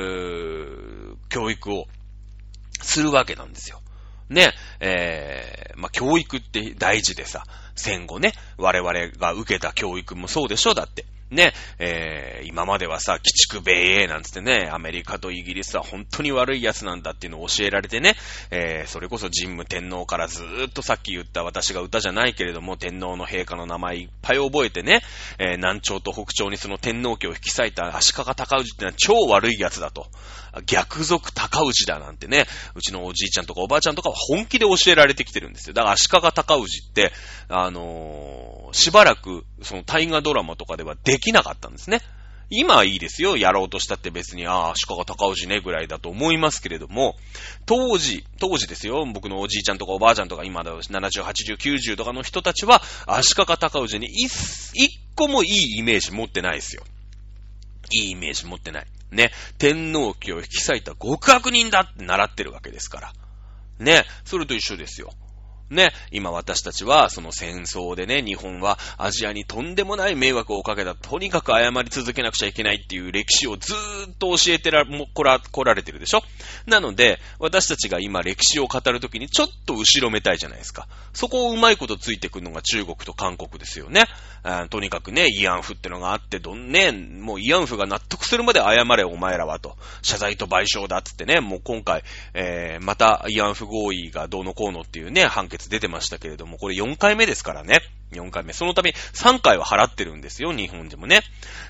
[1.14, 1.88] ー教育を
[2.82, 3.82] するわけなんですよ。
[4.30, 7.44] ね、えー、まあ、教育って大事でさ、
[7.76, 11.06] 戦後ね、我々が受けた教育もそうでしょだって。
[11.32, 18.16] ね、えー、今まではさ、鬼畜米英なんつってね、アメリカとイギリスは本当に悪い奴なんだっていうのを教えられてね、
[18.52, 25.02] えー、それこそ神武天皇からずーっとさっき言った私が歌じゃないけれども、天皇の陛下の名前いっぱい覚えてね、
[25.40, 30.08] えー、南朝と北朝にその天皇家を引き裂いた足利尊氏ってのは超悪い奴だと。
[30.66, 35.74] 逆賊高氏だなんてね、うちのおじいちゃんとかおばあちゃんとかは本気で教えられてきてるんですよ。
[35.74, 37.12] だから足利高氏って、
[37.48, 42.02] あのー、しばらく、その大河ドラマとかではできなかったんですね。
[42.54, 43.38] 今はいいですよ。
[43.38, 47.16] やろうとしたって別に、ああ、足利高氏ね、ぐらいだと思いますけれども、
[47.66, 49.06] 当時、当時ですよ。
[49.06, 54.28] 僕のおじいちゃんとかおばあちゃんとか、今だ70、80、90とかの人たちは、足利高氏に一、
[54.74, 56.84] 一個もいいイメージ持ってないですよ。
[57.90, 58.88] いいイメージ持ってない。
[59.12, 59.32] ね。
[59.58, 63.14] 天皇家を引き裂いた極悪人だって習ってるわけですから。
[63.80, 64.06] ね。
[64.26, 65.12] それと一緒ですよ。
[65.72, 76.24] ね、今私たちはその戦争でね、日本はアジアにとんでもない迷惑をかけた、とにかく謝り続けなくちゃいけないっていう歴史をずーっと教えてら、も、こら、来られてるでしょ
[76.66, 80.90] なので、私たちが今歴史を語るときにちょっと後ろめたいじゃないですか。
[81.14, 84.04] そこをうまいことついてくるのが中国と韓国ですよね。
[84.70, 89.78] とにかくね、慰安婦ってのがあって、どんね、もう慰安婦が納得するまで謝れお前らはと。
[90.02, 97.82] 謝罪と賠償だっつってね、もう今回、えー、また慰安婦合意がどうのこうのっていうね、判決出てましたけれども、これ4回目ですからね。
[98.12, 98.52] 4回目。
[98.54, 101.22] そのため3回は払ってるんですよ、日本でもね。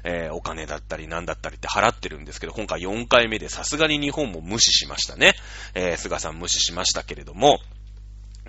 [0.03, 5.33] えー、お金だったり何だったりって払ってるんですけど、今回4回目でさすがに日本も無視しましたね。
[5.75, 7.59] えー、菅さん無視しましたけれども、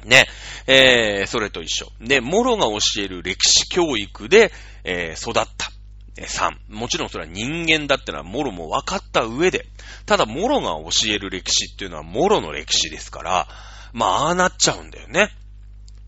[0.04, 0.26] ね、
[0.66, 1.90] えー、それと一緒。
[2.00, 4.52] で、モロが教える歴史教育で、
[4.84, 5.70] えー、育った。
[6.16, 6.50] え3。
[6.68, 9.66] もちろんそれは人間だってのはモロも分かった上で、
[10.04, 13.48] ただモロが教える歴史っていうのはモロの歴史ですから、
[13.92, 15.30] まあ、ああなっちゃうんだよね。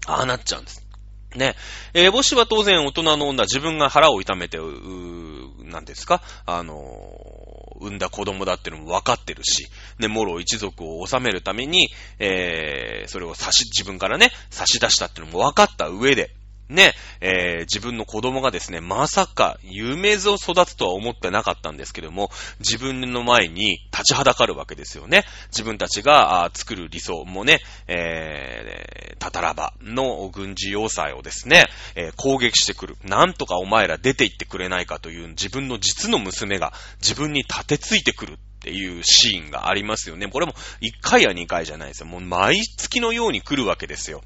[0.06, 0.86] ああなっちゃうんです。
[1.34, 1.54] ね。
[1.94, 6.22] えー、母子は当然大人の女、自分が腹を痛めて、うー、なんですか？
[6.46, 7.43] あのー、
[7.80, 16.34] 産んだ子供だっていうのも分かってるし、ね、モロ一族を治めるために、えー、それを差し、自分からね、差し出したっていうのも分かった上で、
[16.68, 25.24] ね、えー、自分の子供がですね、まさか、夢図を育つとは思ってなかったんですけども、自分の前に立ちはだかるわけですよね。
[25.48, 32.96] 自分たちが作る理想もね、えー、タタラバの軍事要塞をですね、えー、攻撃してくる。
[33.04, 38.38] なんとかお前ら出て行ってくれないかという自分の実の娘が自分に立てついてくる。
[38.64, 40.26] っていうシーンがありますよね。
[40.26, 42.06] これも1回や2回じゃないですよ。
[42.06, 44.22] もう毎月のように来るわけですよ。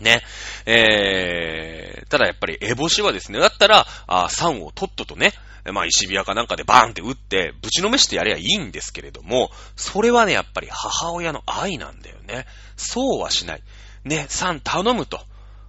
[0.00, 0.22] ね。
[0.66, 5.32] えー、ただやっぱりエボシはですね、だったら、あ3をとっととね、
[5.72, 12.46] まあ石ビアかなんかでバーンって打って、ぶちのめしてやればいいんですけれども、それはね、やっぱり母親の愛なんだよね。
[12.76, 13.62] そうはしない。
[14.04, 15.20] ね、3頼むと。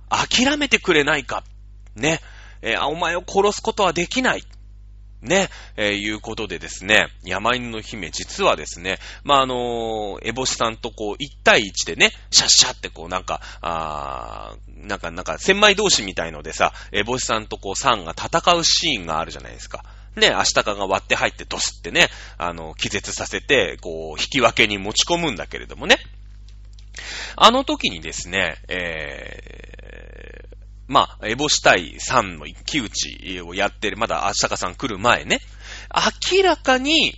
[0.10, 1.44] 諦めてくれないか。
[1.96, 2.22] ね。
[2.62, 4.44] えー、お前を殺すことはできない。
[5.22, 19.84] ね、えー、いうことでですね、山犬の姫、実はですね、まあ、あのー、エボシさんとこう、一対一でね、シャッシャってこう、なんか、あー、なんか、なんか、千枚同士みたいのでさ、エボシさんとこう、サンが戦うシーンがあるじゃないですか。
[20.16, 25.98] ね、アシタカが割って入ってドスってね、あの、気絶させて、こう、引き分けに持ち込むんだけれどもね。
[27.36, 29.79] あの時にですね、え
[30.90, 35.40] まあ、エボシ対3の一騎打ちをやってる、まだアシタカさん来る前ね、
[36.34, 37.14] 明らかに、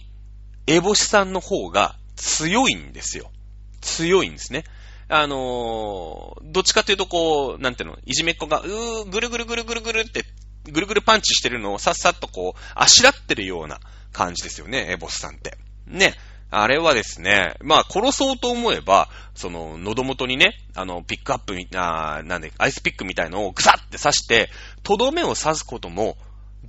[0.67, 3.31] エボシさんの方が強いんですよ。
[3.79, 4.65] 強いんですね。
[5.07, 10.25] あのー、どっちかっていうとこう、なんていうの、いじめっ子が、うー、ぐるぐるぐるぐるぐるって、
[10.69, 13.79] ぐるぐるパンチしてるのをさっさっとこう、あしらってるような
[14.11, 15.57] 感じですよね、エボスさんって。
[15.87, 16.13] ね。
[16.51, 24.49] あれはですね、まあ、殺そうと思えば、その、喉元にね、あの、ピックアップみ、あなんで、アイスピックみたいのをグサって刺して、
[24.83, 26.17] とどめを刺すことも、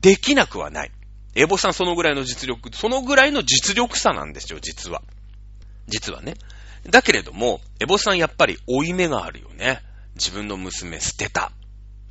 [0.01, 0.93] できなくはない。
[1.35, 5.03] エボさんそのぐらいの実力、そのぐらいの実力差なんですよ、実は。
[5.89, 6.35] 実はね。
[6.89, 9.83] だけれども、エボさんやっぱり追い目があるよね。
[10.14, 11.51] 自分の娘捨てた。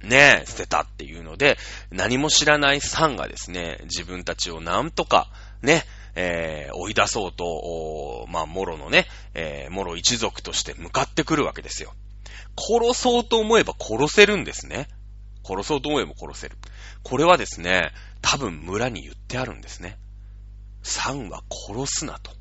[0.04, 1.58] ねえ、捨てたっていうので、
[1.92, 5.30] 何も知らないさんがですね、自分たちをなんとか、
[5.62, 5.86] ね、
[6.16, 11.94] えー、追い出そうと、まあ、モロのね、えー、モロ一族として向かってくるわけですよ。
[12.58, 14.88] 殺そうと思えば殺せるんですね。
[15.44, 16.58] 殺そうと思えば殺せる。
[17.04, 17.92] これはですね、
[18.22, 19.98] 多分村に言ってあるんですね。
[20.84, 22.32] サンは殺すなと。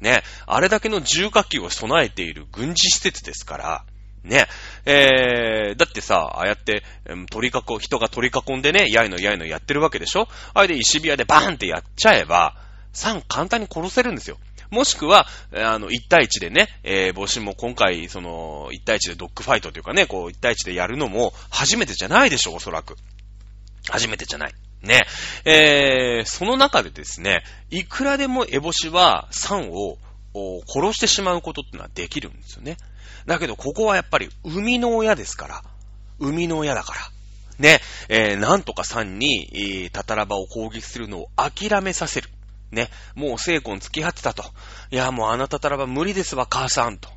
[0.00, 3.84] ね、あれだけの重火器を備えている軍事施設ですから、
[4.24, 4.46] ね、
[4.84, 6.82] えー、だってさ、ああやって、
[7.30, 10.28] 取り囲、人が取り囲んでね、やいのやいのやってるわけでしょ？
[10.52, 12.54] あれで石火矢でバーンってやっちゃえば、
[12.92, 14.38] サン簡単に殺せるんですよ。
[14.70, 22.96] もしくは、あの、1対1でね、えー、帽子も今回、その、1対1でドッグファイトというかね、こう、1対1でやるのも初めてじゃないでしょ、おそらく。
[23.88, 24.54] 初めてじゃない。
[24.82, 25.02] ね。
[25.44, 29.98] えー、その中でですね、いくらでもエボシはサンを
[30.68, 32.76] 殺してしまうことってのはできるんですよね。
[33.26, 35.64] だけど、ここはやっぱり、生みの親ですから。
[36.20, 37.00] 生みの親だから。
[37.58, 42.30] ね、えー、なんとかサンに、えー、タタラバを攻撃するのを諦めさせる。
[42.72, 44.44] ね、もう聖婚付き合ってたと。
[44.90, 47.08] いや、もうあなたたらば無理ですわ、母さんと。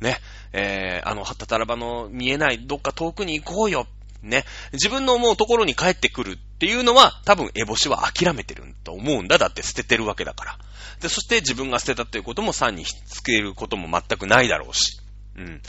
[0.00, 0.18] ね、
[0.52, 3.86] えー、あの、はたたらばの見えないどっか遠くに行こうよ。
[4.22, 9.36] ね、自分の思うところに帰ってくるっていうのは、多分、エボシは諦めてると思うんだ。
[9.36, 10.58] だって捨ててるわけだから。
[11.00, 14.98] で、そして自分が捨てたということも3にひっつけることも全くないだろうし。
[15.36, 15.60] うん。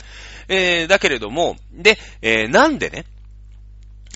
[0.48, 3.04] えー、だけれども、で、えー、なんでね、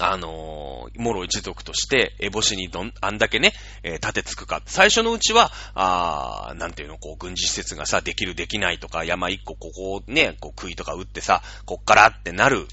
[0.02, 4.62] あのー、モロ一族として、エボシにどん、あんだけね、えー、立てつくか。
[4.64, 12.66] 最初のうちは、あー、なんていうの、こう、軍事施設がさ、できるできないとか、山一個ここをね、こう、杭とか打ってさ、こっからってなる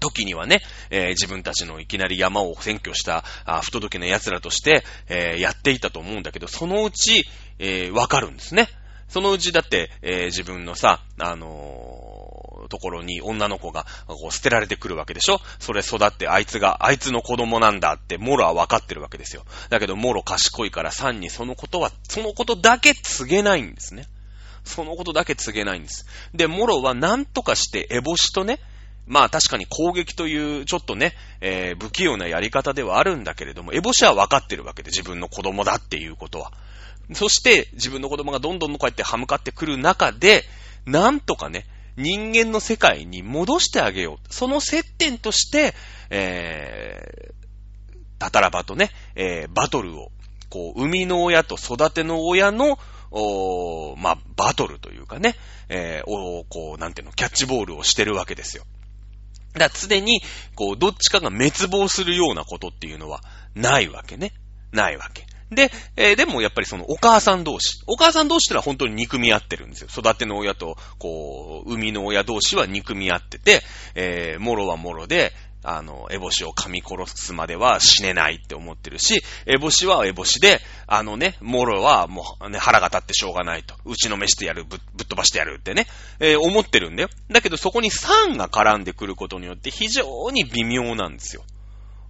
[0.00, 7.24] 時にはね、えー、自分たちのいきなり山を占拠した、あ不届きな奴らとして、えー、やっていたと思うんだけど、そのうち、
[7.58, 8.68] えー、わかるんですね。
[9.08, 11.93] そのうちだって、え、自分のさ、あの
[12.68, 15.40] ところに女の子がこう捨てられてくるわけでしょ？
[15.58, 19.44] それ育ってあいつが、あいつの子供なんだってモロは分かってるわけですよ。
[19.70, 24.06] だけどモロ賢いからサンにそのことは、そのことだけ告げないんですね。
[24.64, 26.06] そのことだけ告げないんです。
[26.34, 28.60] で、モロは何とかしてエボシとね、
[29.06, 31.12] まあ確かに攻撃というちょっとね、
[31.42, 36.52] えー、不器用なやり方ではあるんだけれども、エボシは分かってるわけで自分の子供だっていうことは。
[37.12, 40.44] そして自分の子供がどんどんこうやって歯向かってくる中で、
[40.86, 41.66] なんとかね、
[41.96, 44.32] 人間の世界に戻してあげよう。
[44.32, 45.74] その接点として、
[46.10, 47.34] えー、
[48.18, 50.10] タタラバとね、えー、バトルを、
[50.50, 52.78] こう、生みの親と育ての親の、
[53.10, 55.36] おまあ、バトルというかね、
[55.68, 58.64] えー、おこう、なんていうの、キャッチボールをしてるわけですよ。
[59.52, 60.20] だから常に、
[60.56, 63.22] こう、どっちかが滅亡するようなことっていうのは
[63.54, 64.32] ないわけね。
[64.72, 65.26] ないわけ。
[65.54, 67.82] で、えー、でもやっぱりそのお母さん同士。
[67.86, 69.88] お母さん同士ってのは本当に憎み合ってるんですよ。
[69.90, 73.62] 育ての親と、こう、生みの親同士は憎み合ってて、
[73.94, 75.32] えー、もろはもろで、
[75.66, 83.74] あの、エボシを噛み殺すまでは死ねないって思ってるし、エボシはエボシで、あのね、モロはもうね、腹が立ってしょうがないと。
[83.86, 85.86] うちの飯でやる、ぶっ飛ばしてやるってね、
[86.20, 87.08] えー、思ってるんだよ。
[87.30, 91.44] だけどそこに3が絡んでくることによって非常に微妙なんですよ。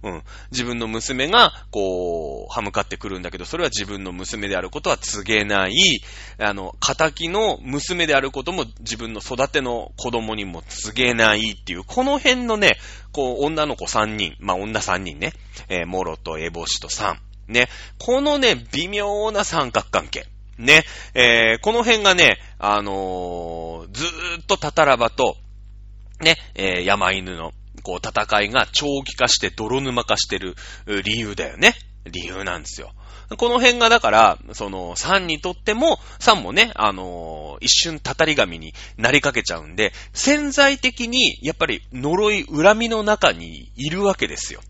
[0.03, 0.23] うん。
[0.51, 5.73] 自分の娘が、こう、歯向かってくるんだけど、それは自分の娘であることは告げない、
[6.37, 12.77] あの、仇の娘であることも自分の育ての子供にも告げないっていう、この辺のね、
[13.11, 15.33] こう、女の子3人、まあ、女3人ね、
[15.69, 17.15] えー、モロとエボシと3。
[17.47, 17.69] ね、
[17.99, 20.27] このね、微妙な三角関係。
[20.57, 20.83] ね、
[21.13, 25.35] えー、この辺がね、あのー、ずーっとタタラバと、
[26.21, 27.51] ね、えー、山犬の
[27.85, 30.55] こう戦いが長期化して泥沼化してる
[31.03, 31.75] 理由だよね。
[32.05, 32.93] 理由なんですよ。
[33.37, 44.61] この辺がだから、その、サンにとっても、サンもね、あのー、一瞬たたり神になりかけちゃうんで、潜在的に、やっぱり呪い、恨みの中にいるわけですよ。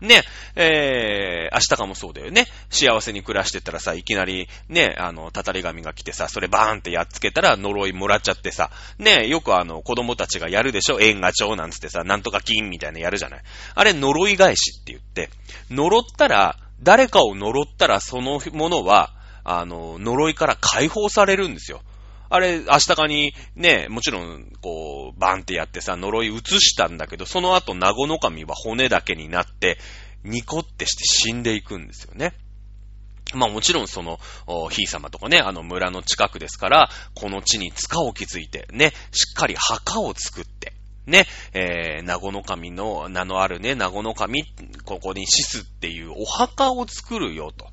[0.00, 0.22] ね、
[0.56, 2.46] えー、明日かもそうだよね。
[2.70, 11.00] 幸せに暮らしてたらさ、いきなり、ね、あの、たたり神が来てさ、それバーンってやっつけたら呪いもらっちゃってさ、ね、よくあの、子供たちがやるでしょ？
[11.00, 13.42] 縁が蝶なんつってさ、なんとか金みたいなやるじゃない。
[13.74, 15.30] あれ、呪い返しって言って、
[15.70, 21.80] 呪ったら、誰かを呪ったらそのものは、あの、呪いから解放されるんですよ。
[22.28, 29.78] あれ、明日かにね、もちろん、こう、バンってやってさ、呪い移したんだけど、その後、ナゴノカミは骨だけになって、
[30.24, 32.34] ニコってして死んでいくんですよね。
[33.34, 34.18] まあもちろんその、
[34.70, 40.72] ひい様とかね、あの村の近くですから、この地に塚を築いて、ね、しっかり墓を作って、
[41.06, 44.44] ね、えー、名護の神の名のあるね、名護の神、
[44.84, 47.68] ここに死すっていうお墓を作るよと。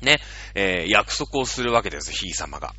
[0.00, 0.20] ね、
[0.54, 2.74] えー、約束をするわけです、ひい様が。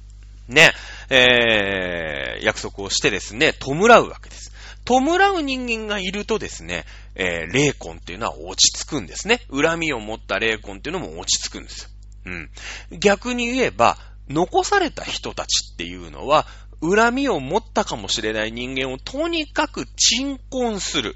[0.50, 0.72] ね、
[1.10, 4.52] えー、約束をしてですね、弔うわけです。
[4.86, 5.00] 弔
[5.38, 6.86] う人間がいるとですね、
[7.16, 9.42] えー、霊魂っていうのは落ち着くんですね。
[9.52, 11.90] 恨みを持った霊魂っていうのも落ち着くんですよ。
[12.26, 13.00] うん。
[13.00, 13.98] 逆に言えば、
[14.28, 16.46] 残された人たちっていうのは、
[16.82, 21.16] 恨みを持ったかもしれない人間をとにかく鎮魂する。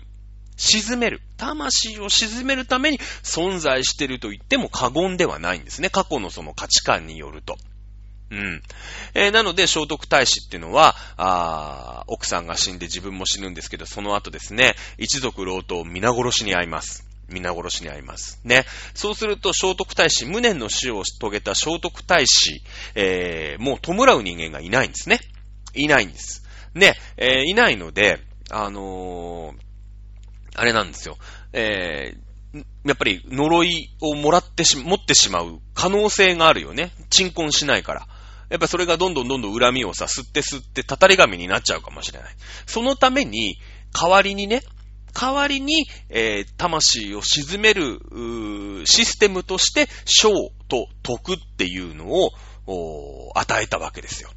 [0.56, 1.22] 沈める。
[1.38, 5.90] 魂を沈めるために存在してると言っても過言ではないんですね。
[5.90, 7.58] 過去のその価値観によると。
[8.34, 8.64] うん。
[9.14, 17.08] えー、なので、聖徳太子っていうのは、あ奥さんが死んで自分も死ぬんですけど、その後ですね、一族老頭皆殺しに会います。
[17.30, 18.42] 皆殺しに会います。
[18.44, 18.66] ね。
[18.96, 22.62] そうすると、聖徳太子、無念の死を遂げた聖徳太子、
[22.96, 25.20] えー、もう弔う人間がいないんですね。
[25.76, 26.44] いないんです。
[26.74, 28.20] ね、えー、いないので、
[28.50, 29.56] あのー、
[30.56, 31.18] あれなんですよ。
[31.54, 32.16] え、
[32.86, 36.92] やっぱり呪いをもらってし、持ってしまう可能性があるよね。
[37.10, 38.08] 鎮魂しないから。
[38.54, 42.30] やっぱそれがどんどんどんどん恨みをさ、吸って吸ってたたり神になっちゃうかもしれない。
[42.68, 43.58] そのために、
[44.00, 44.62] 代わりにね、
[45.12, 48.00] 代わりに、えー、魂を沈める、
[48.86, 50.30] システムとして、章
[50.68, 52.30] と徳っていうのを、
[53.34, 54.30] 与えたわけですよ。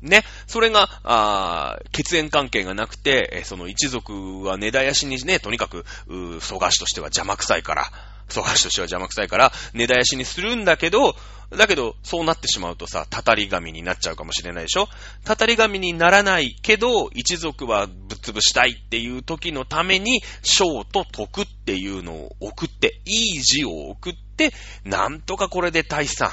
[0.00, 0.22] ね。
[0.46, 7.90] それが、あ血縁関係がなくて、その一族は根絶やしにね、とにかく、う蘇我氏としては邪魔くさいから、
[8.28, 11.16] 蘇我氏としては邪魔くさいから、根絶やしにするんだけど、
[11.50, 14.88] だけど、そうなってしまうとさ、たたり神になっちゃうかもしれないでしょ？
[15.24, 24.52] たたり神にならないけど、一族はぶっ潰したいっていう時のために、章と徳っていうのを送って、いい字を送って、
[24.84, 26.30] なんとかこれで大さん、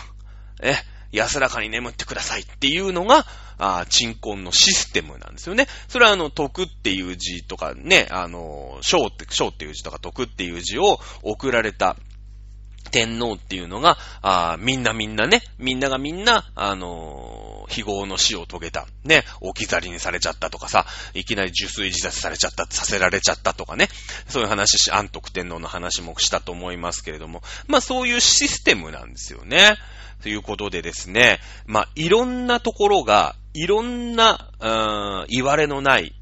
[0.66, 0.76] え、
[1.14, 3.26] 安らかに眠ってくださいっていうのが、
[3.58, 5.68] あ鎮魂のシステムなんですよね。
[5.88, 11.96] それはあの、徳っていう字とかね、あの、章って、章っていう字とか徳っていう字を送られた
[12.92, 18.88] 天皇っていうのが、あみんなみんなね、みんながみんな、あのー、非業の死を遂げた。
[19.04, 23.88] ね、置き去りにされちゃったとかさ、いきなり受水自殺されちゃった、させられちゃったとかね、
[24.28, 29.76] そういう話し、安徳天皇の話もしたと思いますけれども、まあそういうシステムなんですよね。
[30.24, 36.14] ということでですね、まあいろんなところが、いろんな、うーん、言われのない、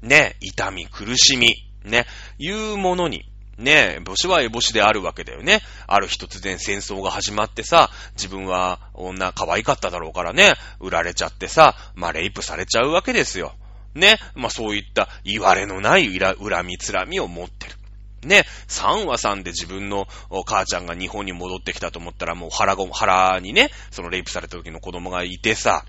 [0.00, 2.06] ね、痛み、苦しみ、ね、
[2.38, 3.24] いうものに、
[3.58, 5.60] ねえ、母子はエボシであるわけだよね。
[5.88, 13.54] ある日突然戦争が始まってさ、自分は女可愛かっただろうからね、売られちゃってさ、まあ、レイプされちゃうわけですよ。
[13.94, 14.18] ね。
[14.36, 17.77] まあ、そういった言われのない恨みつらみを持ってる。
[18.22, 20.06] ね、3話3で自分の
[20.44, 25.84] 母ちゃんが日本に戻ってきたと思ったらもう腹ご、腹にね、そのレイプされた時の子供がいてさ、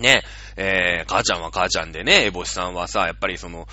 [0.00, 0.22] ね、
[0.56, 3.68] えー、母ちゃんは母ちゃんでね、エボシさんはさ、やっぱりその、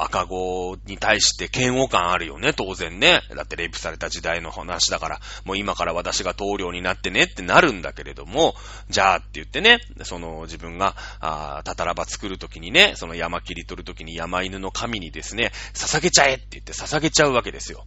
[0.00, 3.22] 赤子に対して嫌悪感あるよね、当然ね。
[3.34, 8.54] だってレイプされた時代の話だから、もう今から私が棟梁になってねってなるんだけれども、
[8.88, 17.84] じゃあって言ってね、その自分が、あたたらば作るときにね、その山切り取るときに山犬の神にですね、捧げちゃえって言って捧げちゃうわけですよ。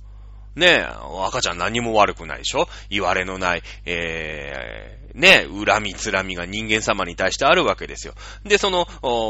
[0.56, 0.88] ねえ、
[1.28, 2.68] 赤ちゃん何も悪くないでしょ？
[2.90, 8.14] 言われのない、えね、恨み、つらみが人間様に対してあるわけですよ。
[8.44, 8.88] で、その、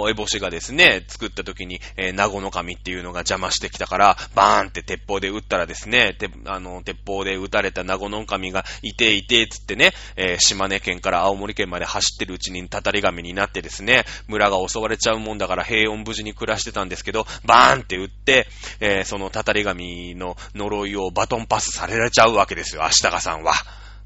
[0.10, 18.48] エボシがですね、作った時に、えー、ナゴの神っていうのが邪魔してきたから、バーンって鉄砲で撃ったらですね、てあの、鉄砲で撃たれたナゴの神が、いていて、つってね、えー、島根県から青森県まで走ってるうちにたたり神になってですね、村が襲われちゃうもんだから平穏無事に暮らしてたんですけど、バーンって撃って、
[18.80, 23.54] えー、そのたたり神の呪いをバトンパスされられちゃうわけですよ、アシタカさんは。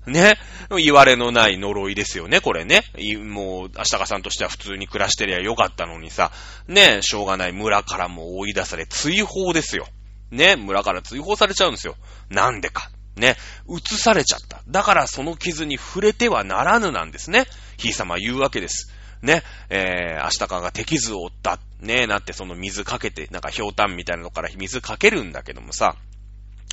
[0.05, 0.37] ね。
[0.69, 2.83] 言われのない呪いですよね、これね。
[3.23, 6.31] もう、明日かさんとしては普通に暮らしてりゃよかったのにさ、
[6.67, 9.87] ね、しょうがない村からも追い出され、追放ですよ。
[10.31, 11.95] ね、村から追放されちゃうんですよ。
[12.29, 12.89] なんでか。
[13.15, 13.37] ね、
[13.69, 14.61] 移されちゃった。
[14.67, 17.45] だからその傷に触れてはならぬなんですね。
[17.77, 18.91] ひい様言うわけです。
[19.21, 21.59] ね、えー、明日かが手傷を負った。
[21.79, 25.95] ね、なってその水かけて、なんか氷炭みたいなのから水かけるんだけどもさ、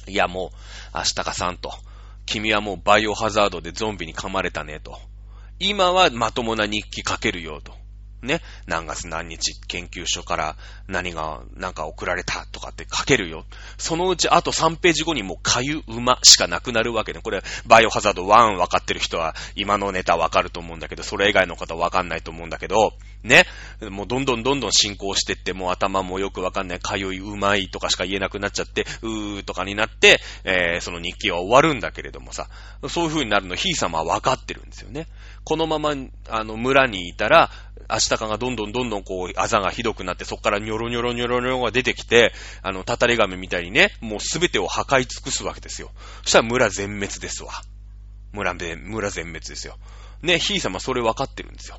[0.06, 0.50] いやも
[0.94, 1.72] う、明日かさんと、
[2.30, 4.96] 君はもうバイオハザードでゾンビに噛まれたねと。
[5.58, 7.79] 今はまともな日記書けるよと。
[8.22, 10.56] ね、何月何日研究所から
[10.88, 13.44] 何が、なんか送られたとかって書けるよ。
[13.78, 22.92] そのうちあと3ページ後にもうかゆ馬しかなくなるわけで、これ、バイオハザード1分かってる人は今のネタわかると思うんだけど、それ以外の方わかんないと思うんだけど、
[23.22, 23.44] ね、
[23.90, 32.48] もうどんどんどんどん進行してって、もう頭もよくわかんない、かゆいうまいとかしか言えなくなっちゃって、うーとかになって、えー、その日記は終わるんだけれどもさ、
[32.88, 35.06] そういう風になるの、ひい様はわかってるんですよね。
[35.44, 35.94] このまま、
[36.28, 37.50] あの、村にいたら、
[37.94, 42.32] アシタカがどんどんどんどんこう、あざがひどくなって、そこからニョロニョロニョロニョロが出てきて、
[42.62, 45.90] あの、タタリガメみたいにね、もうすべてを破壊尽くすわけですよ。
[46.22, 47.52] そしたら村全滅ですわ。
[48.32, 49.76] 村で、村全滅ですよ。
[50.22, 51.78] ね、ヒー様それ分かってるんですよ。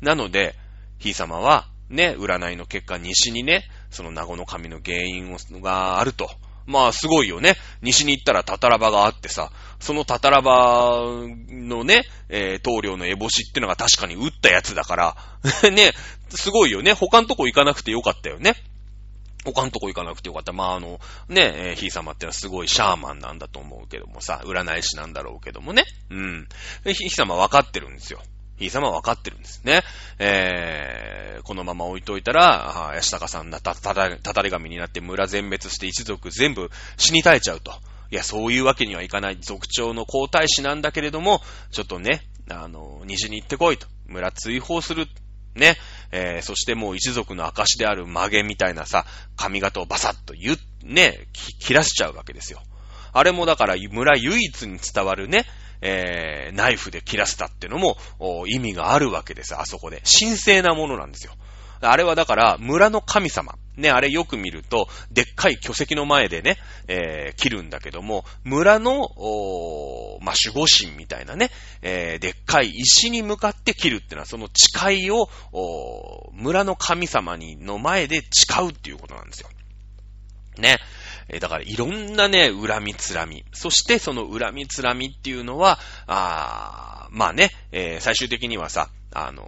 [0.00, 0.56] なので、
[0.98, 6.30] ヒー様は、ね、占いの結果、西にね、その名護の神の原因があると。
[6.66, 7.56] まあ、すごいよね。
[7.80, 9.50] 西に行ったらタタラバがあってさ、
[9.80, 11.02] そのタタラバ
[11.50, 15.16] のね、えー、棟梁のエボシってのが確かに撃ったやつだから、
[15.70, 15.92] ね、
[16.30, 16.92] すごいよね。
[16.92, 18.54] 他のとこ行かなくてよかったよね。
[19.44, 20.52] 他のとこ行かなくてよかった。
[20.52, 25.84] まあ、あの、ね、えー、ヒー様ってのはすごいシャーマンなんだと思うけどもさ、占い師なんだろうけどもね。
[26.10, 26.48] うん。
[26.84, 28.22] ヒー様分かってるんですよ。
[28.62, 29.82] ヒー様は分かってるんですね。
[30.18, 37.72] えー、このまま置いといたら、あ、ヤシタカさんがたたたたり神になって村全滅して一族全部死に絶えちゃうと。
[38.10, 41.40] いや、そういうわけにはいかない族長の皇太子なんだけれども、
[41.70, 43.86] ちょっとね、あの、虹に行ってこいと。
[44.06, 45.08] 村追放する。
[45.54, 45.76] ね。
[46.12, 49.06] えー、そしてもう一族の証である曲げみたいなさ、
[49.36, 51.26] 髪型をバサッと言う、ね、
[51.60, 52.62] 切らしちゃうわけですよ。
[53.14, 55.44] あれもだから村唯一に伝わるね、
[55.82, 57.96] えー、ナイフで切らせたってのも
[58.46, 60.02] 意味があるわけです、あそこで。
[60.20, 61.34] 神聖なものなんですよ。
[61.82, 63.54] あれはだから、村の神様。
[63.76, 66.58] ね、あれよく見ると、でっかい巨石の前でね、
[66.88, 79.48] えー、切るんだけども、村の、おまあ、守護神みたいなね、えー、でっかい石に向かって切るってのは、その誓いを、お村の神様にの前で誓うっていうことなんですよ。
[80.58, 80.78] ね。
[81.32, 83.44] えだからいろんなね、恨みつらみ。
[83.52, 89.46] そしてその恨みつらみっていうのは、あまあね、えー、最終的にはさ、あのー、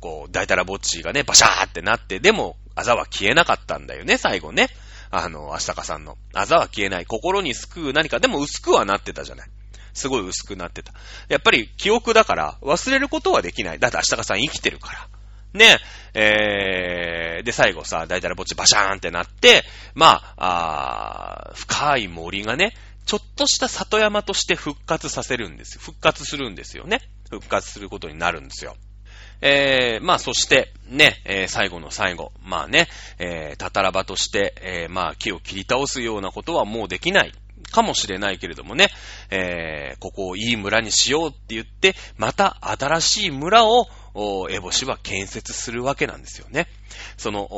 [0.00, 4.68] こう、大たらぼっちがね、バシャーってなって、でも、あざは消えなかったんだよね、最後ね。
[5.10, 6.16] あの、アシタカさんの。
[6.34, 7.06] あざは消えない。
[7.06, 9.48] 心に救う何か、でも薄くはなってたじゃない。
[9.92, 10.92] すごい薄くなってた。
[11.28, 13.78] やっぱり記憶だから忘れることはできない。
[13.78, 15.08] だってアシタカさん生きてるから。
[15.56, 15.78] ね、
[16.14, 25.80] えー、で、最後さ、大体ぼっちバシャーンってなって、まあ、あ深い森がね、ちょっとした里山として復活させるんですよ。
[25.82, 27.00] 復活するんですよね。
[27.30, 28.76] 復活することになるんですよ。
[29.40, 32.88] えー、まあそして、ね、えー、最後の最後、まあね、
[33.18, 37.32] えー、たたらばとして、えー、まあ木を切り倒すようなことはもうできない。
[37.70, 38.88] かもしれないけれどもね、
[39.30, 43.86] えー、ここをいい村にしようって言って、また新しい村を、
[44.50, 46.68] エボシは建設するわけなんですよね。
[47.16, 47.48] その、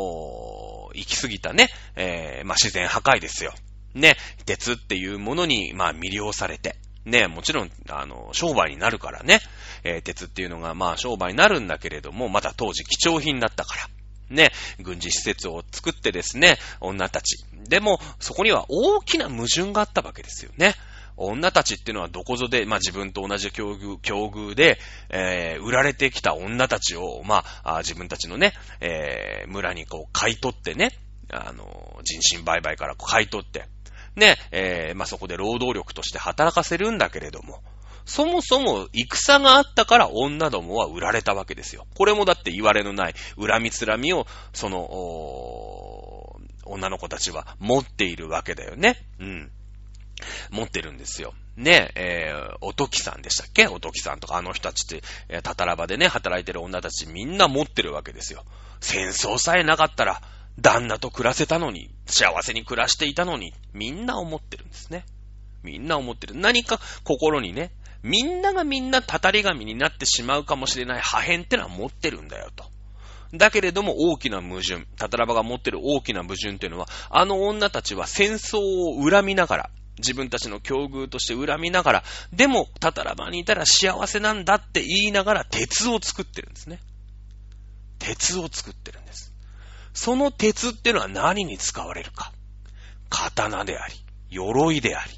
[0.95, 3.53] 行き過ぎたね、えー、まあ、自然破壊ですよ。
[3.95, 6.77] ね、鉄っていうものに、まあ、魅了されて。
[7.05, 9.41] ね、もちろん、あの、商売になるからね、
[9.83, 13.89] えー、鉄っていうのが、まあ、商売になるんだけれども、まだ当時貴重品だったから。
[14.31, 14.51] ね、
[14.81, 17.39] 軍事施設を作ってですね、女たち。
[17.69, 20.75] でも、そこには大きな矛盾があったわけですよね。
[21.19, 24.79] 女たちっていうのはどこぞで、まあ自分と同じ境遇、境遇で、
[25.11, 30.93] えー、売られてきた女たちを、まあ、自分たちのね、えー、村にこう買い取ってね、
[31.31, 33.67] あの、人身売買から買い取って、
[34.17, 37.63] ね、えー、まあそこで労働力として働かせるんだけれども、
[38.05, 41.87] そもそも戦があったから女どもは売られたわけですよ。
[41.95, 44.89] これもだって言われのない恨みつらみを、その、
[46.65, 48.97] 女の子たちは持っているわけだよね。
[49.19, 49.51] うん。
[50.51, 51.35] 持ってるんですよ。
[51.57, 53.67] ねえ、えー、おときさんでしたっけ？
[53.67, 58.45] おときさんとかあの人たちって、えー、たたらばでね、働いてる女たちみんな持ってるわけですよ。
[58.81, 60.23] 戦争さえなかったら、
[60.61, 65.05] 旦那と暮らせたのに、幸せに暮らしていたのに、みんな思ってるんですね。
[65.63, 66.35] みんな思ってる。
[66.37, 72.65] 何か心にね、みんながみんなたたり神になってしまうかもしれない破片ってのは持ってるんだよと。
[73.35, 86.81] だけれども大きな矛盾、タタラバが持ってる大きな矛盾っていうのは、あの女たちは戦争を恨みながら、自分たちの境遇として恨みながら、でも、タタラバにいたら幸せなんだって言いながら鉄を作ってるんですね。
[87.99, 89.33] 鉄を作ってるんです。
[89.93, 92.33] その鉄ってのは何に使われるか。
[93.11, 93.95] 刀であり、
[94.31, 95.13] 鎧であり。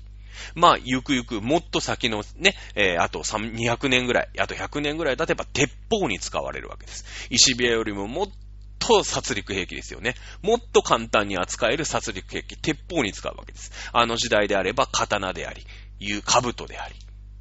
[0.55, 7.05] まあ、ゆくゆくもっと先のね、えー、あと200年ぐらい、あと100年ぐらい経てば鉄砲に使われるわけです。
[7.31, 8.33] 石火よりももっと
[8.81, 10.16] と殺戮兵器ですよね。
[10.43, 13.70] もっと簡単に扱える殺戮兵器、鉄砲に使うわけです。
[13.93, 15.64] あの時代であれば刀であり、
[16.01, 16.95] いう兜であり、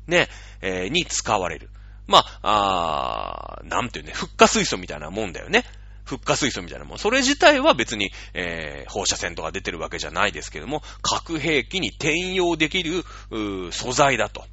[0.08, 0.28] ね、
[0.62, 1.70] えー、に使われる。
[2.06, 5.64] まあ、あなんていうね、フッ化水素みたいなもんだよね。
[6.06, 7.00] フッ化水素みたいなもん。
[7.00, 13.04] それ自体は別に、えー、放射線とか出てるわけじゃないですけども、核兵器に転用できる、
[13.72, 14.44] 素材だと。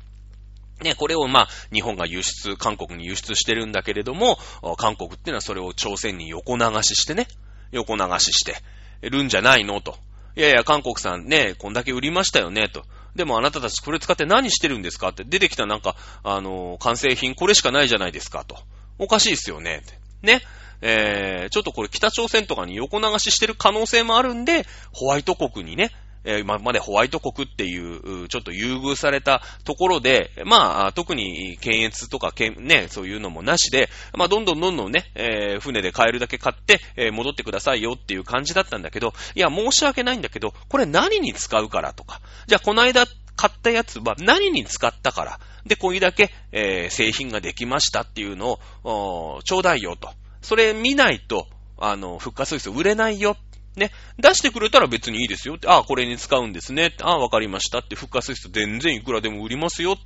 [0.83, 4.39] ね、これをまあ、日本が輸出、韓国に輸出してるんだけれども、
[4.77, 7.29] 韓国っていうのはそれを朝鮮に横流ししてね、
[7.73, 8.57] 横流しして
[9.03, 9.97] るんじゃないのと。
[10.37, 12.85] いやいや、韓国さんね、こんだけ売りましたよね、と。
[13.15, 18.59] でもあなたたちこれ使って何してるんですかって出てきたなんか、あの、完成品これしかないじゃないですか、と。
[18.99, 19.83] おかしいですよね、
[20.23, 20.43] ね。
[20.83, 25.91] えー、ちょっとこれ北朝鮮とかに横流ししてる可能性もあるんで、ホワイト国にね、
[26.27, 43.07] えー、今までホワイト国っていう、ちょっと優遇されたところで、まあ、特に検閲とか、ね、そういうのもなしで、まあ、どんどんどんどんね、えー、船で買えるだけ買って、えー、戻ってくださいよっていう感じだったんだけど、いや、申し訳ないんだけど、これ何に使うからとか、じゃあこの間
[43.37, 50.11] 買ったやつは何に使ったから、で、これだけ、えー、製品ができましたっていうのを、ちょうだいよと。
[50.41, 51.47] それ見ないと、
[51.79, 53.37] あの、復活水素売れないよ
[53.77, 57.05] ね、出してくれたら別にいいですよって、ああ、これに使うんですねって。
[57.05, 59.97] ああ、わかりましたって、復活水素全然いくらでも売りますよ。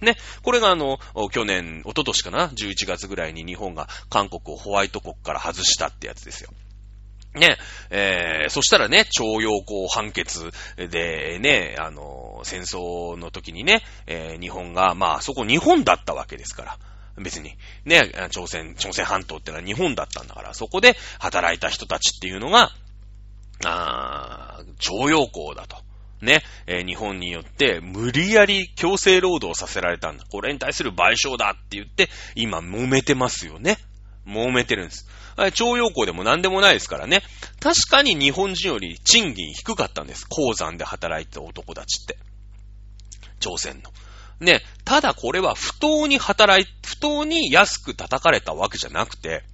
[0.00, 0.98] ね、これがあの、
[1.30, 6.50] 去年、一昨年かな ?11 月ぐらいに日本が韓国をホワイト国から外したってやつですよ。
[7.34, 7.58] ね、
[7.90, 16.78] えー、そしたらね、徴用工判決でね、あの、戦争の時にね、えー、日本が、まあ、そこ日本だったわけですから。
[17.22, 17.56] 別に。
[17.84, 22.72] ね、朝鮮、朝鮮半島ってのは日本だったんだから、そこで働いた人たちっていうのが、
[23.64, 25.76] あ徴用工だと。
[26.22, 30.24] ね、えー、日本によって無理やり強制労働させられたんだ。
[30.30, 33.78] これに対する賠償だって言って、今揉めてますよね。
[34.26, 35.06] 揉めてるんです。
[35.54, 37.22] 徴用工でも何でもないですからね。
[37.60, 40.26] 確かに日本人より賃金低かったんです。
[40.28, 42.18] 鉱山で働いてた男たちって。
[43.40, 43.90] 朝鮮の。
[44.40, 49.44] ね、ただこれは不当に働い、不当に安く叩かれたわけじゃなくて、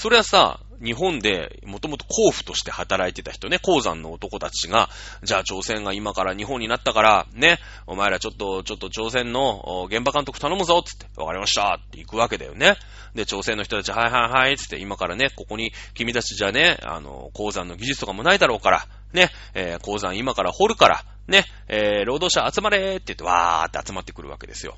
[0.00, 4.88] それはさ、日本でもともと甲府として働いてた人ね、鉱山の男たちが、
[5.22, 12.76] じゃあ朝鮮が今から日本になったから、ね、お前らちょっと、ちょっと朝鮮の現場監督頼むぞつって、わかりましたって行くわけだよね。
[13.14, 24.76] で、朝鮮の人たち、はいはいはいつって今からね、ここに君たちじゃね、あの、鉱山の技術とかもないだろうから、ね、えー、鉱山今から掘るから、ね、えー、労働者集まれって言って、わーって集まってくるわけですよ。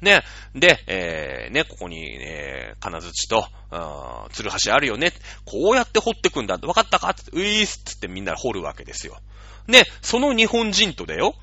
[0.00, 0.22] ね。
[0.54, 5.12] で、えー、ね、ここに、えー、金槌と、あ鶴橋あるよね。
[5.44, 6.66] こうやって掘ってくんだって。
[6.66, 7.10] わかったか？
[7.10, 9.18] って、ういーすつってみんな掘るわけですよ。
[9.66, 11.34] ね、その日本人とだよ。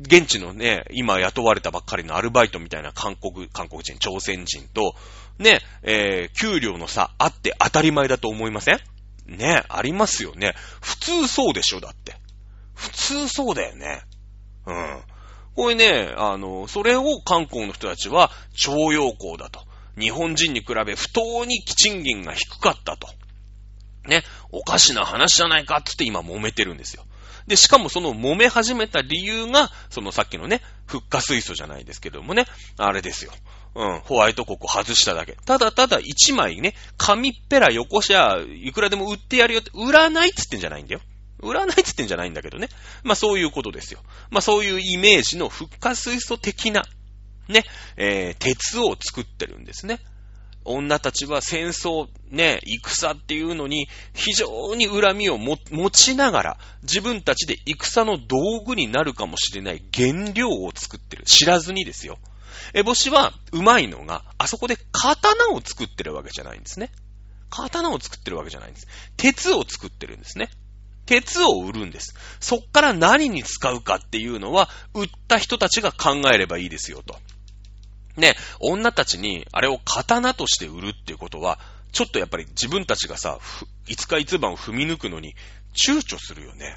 [0.00, 4.94] 現地のね、今雇われたばっかりのアルバイトみたいな韓国、韓国人、朝鮮人と、
[5.38, 8.80] ね、えー、給料の差あって当たり前だと思いません？
[9.26, 10.54] ね、ありますよね。
[10.80, 12.16] 普通そうでしょ、だって。
[12.74, 14.02] 普通そうだよね。
[14.66, 15.02] うん。
[15.58, 19.66] これね、あの、それを韓国の人たちは徴用工だと。
[19.98, 23.08] 日本人に比べ不当に賃金が低かったと。
[24.06, 27.04] ね、おかしな話じゃないかってって今揉めてるんですよ。
[27.48, 32.46] で、しかもその揉め始めた理由が、そのさっきのね、フッ化水素じゃないですけどもね、
[32.76, 33.32] あれですよ。
[33.74, 35.36] うん、ホワイト国を外しただけ。
[35.44, 41.00] ただただ一枚ね、紙っぺらよこしゃ、いくらでも売ってやるよって、売らないっつってんじゃないんだよ。
[41.40, 42.68] 売らないって言ってんじゃないんだけどね。
[43.04, 44.00] まあそういうことですよ。
[44.30, 46.82] まあそういうイメージの復活水素的な、
[47.48, 47.64] ね、
[47.96, 50.00] えー、鉄を作ってるんですね。
[50.64, 55.56] 女たちは戦争、ね、戦っていうのに非常に恨みを持
[55.90, 61.24] ちながら自分たちで戦の道具になるかもしれない原料を作ってる。
[61.24, 62.18] 知らずにですよ。
[62.74, 66.90] エボシはうまいのが、あそこで刀を作ってるわけじゃないんですね。
[67.50, 68.86] 刀を作ってるわけじゃないんです。
[69.16, 70.50] 鉄を作ってるんですね。
[71.08, 72.14] 鉄を売るんです。
[72.38, 77.18] そっから何に使うかっていうのは、売った人たちが考えればいいですよと。
[78.18, 81.58] ね、女たちにあれを刀として売るっていうことは、
[81.92, 83.38] ちょっとやっぱり自分たちがさ、
[83.86, 85.34] いつか一番を踏み抜くのに
[85.72, 86.76] 躊躇するよね。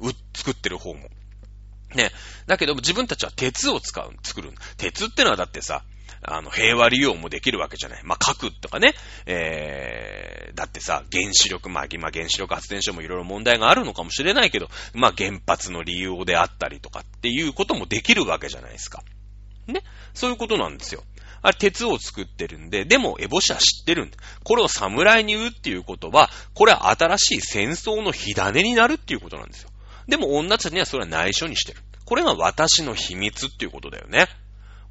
[0.00, 1.10] う、作ってる方も。
[1.94, 2.12] ね。
[2.46, 4.52] だけど自分たちは鉄を使う、作る。
[4.78, 5.84] 鉄ってのはだってさ、
[6.26, 8.02] あの、平和利用もできるわけじゃない。
[8.02, 8.94] まあ、核とかね、
[9.26, 19.02] えー、だってさ、原子力、まあ、今原子力発電所もいろいろ問題があるのかもしれないけど、まあ、原発の利用であったりとかっていうこともできるわけじゃないですか。
[19.66, 19.82] ね。
[20.14, 21.04] そういうことなんですよ。
[21.42, 24.16] あれ、鉄を作ってるんで、でも、エボシは知ってるんだ。
[24.44, 29.68] これを侍に言うっていうことは、これは新しい戦争の火種になるっていうことなんですよ。
[30.08, 31.80] でも、女たちにはそれは内緒にしてる。
[32.06, 34.26] これが私の秘密っていうことだよね。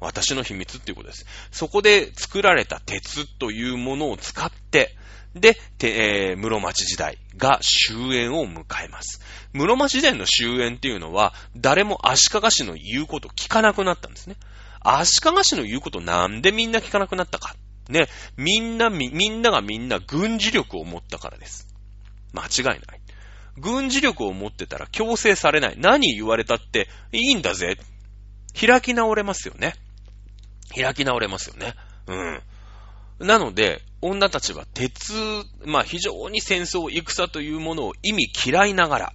[0.00, 1.26] 私の秘密っていうことです。
[1.50, 4.96] そこで作られた鉄というものを使って、
[5.34, 9.20] で、えー、室町時代が終焉を迎えます。
[9.52, 14.36] 室町時代の終焉っていうのは、誰も足利氏の言うこと聞かなくなったんですね。
[14.80, 17.56] 足利氏の言うことなんでみんな聞かなくなったか。
[17.88, 21.66] ね、みんなみ、みんながみんな軍事力を持ったからです。
[22.32, 23.00] 間違いない。
[23.56, 25.76] 軍事力を持ってたら強制されない。
[25.78, 27.76] 何言われたっていいんだぜ。
[28.58, 29.74] 開き直れますよね。
[30.74, 31.74] 開き直れますよね。
[32.06, 33.26] うん。
[33.26, 35.12] なので、女たちは鉄、
[35.64, 39.12] まあ非常に戦争、戦というものを意味嫌いながら、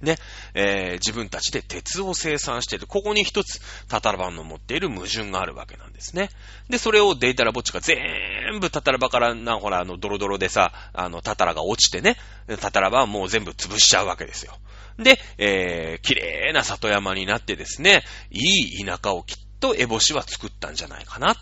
[0.00, 0.16] ね、
[0.54, 2.86] えー、自分たちで鉄を生産している。
[2.86, 6.30] ここに一つ、タタラバンの持っている矛盾があるわけなんですね。
[6.68, 12.16] で、それをデータラボッチが全部タタラバからな、ほら、あの、ドロドロでさ、あの、タタラが落ちてね、
[12.60, 14.56] タタラバはもう全部潰しちゃうわけですよ。
[14.98, 21.32] で、えー、綺麗な里山になってですね、いい田舎をきっとエボシは作ったんじゃないかな。
[21.32, 21.36] っ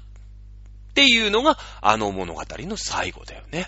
[0.94, 3.66] ていうのが、あの物語の最後だよね。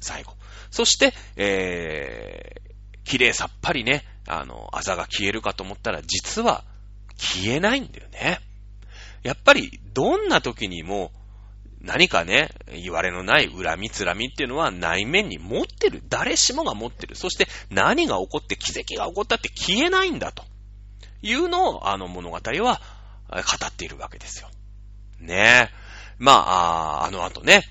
[0.00, 0.32] 最後。
[0.72, 6.64] そして、えー、綺麗さっぱりね、あの、あざが消えるかと思ったら、実は
[7.16, 8.40] 消えないんだよね。
[9.22, 11.12] やっぱり、どんな時にも、
[11.80, 16.02] 何かね、言われのない恨み、つらみっていうのは内面に持ってる。
[16.08, 17.14] 誰しもが持ってる。
[17.14, 20.42] そして何が起こって奇跡が起こったって消えないんだと
[21.22, 22.80] いうのをあの物語は
[23.30, 24.48] 語っているわけですよ。
[25.20, 25.74] ねえ。
[26.18, 27.62] まあ、あの後ね、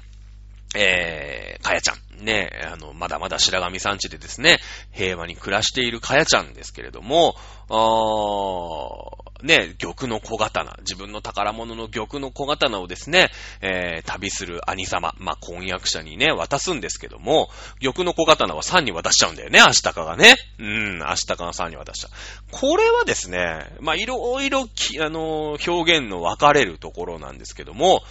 [0.75, 2.02] えー、かやちゃん。
[2.19, 4.59] ね、あの、まだまだ白神山地でですね、
[4.91, 7.35] 平和に暮らしているかやちゃんですけれども、
[7.69, 13.29] あー、ね、玉の小刀、自分の宝物の玉の小刀をですね、
[13.61, 17.49] えー、旅する兄様、まあ、婚約者にね、渡すんですけども、
[17.81, 20.35] 玉の小刀は3に渡しちゃうんだよね、明日かがね。
[20.59, 22.11] うん、明日かが3に渡しちゃう。
[22.51, 28.01] これはですね、まあ、いろいろ、あの、表現の分かれるところなんですけども、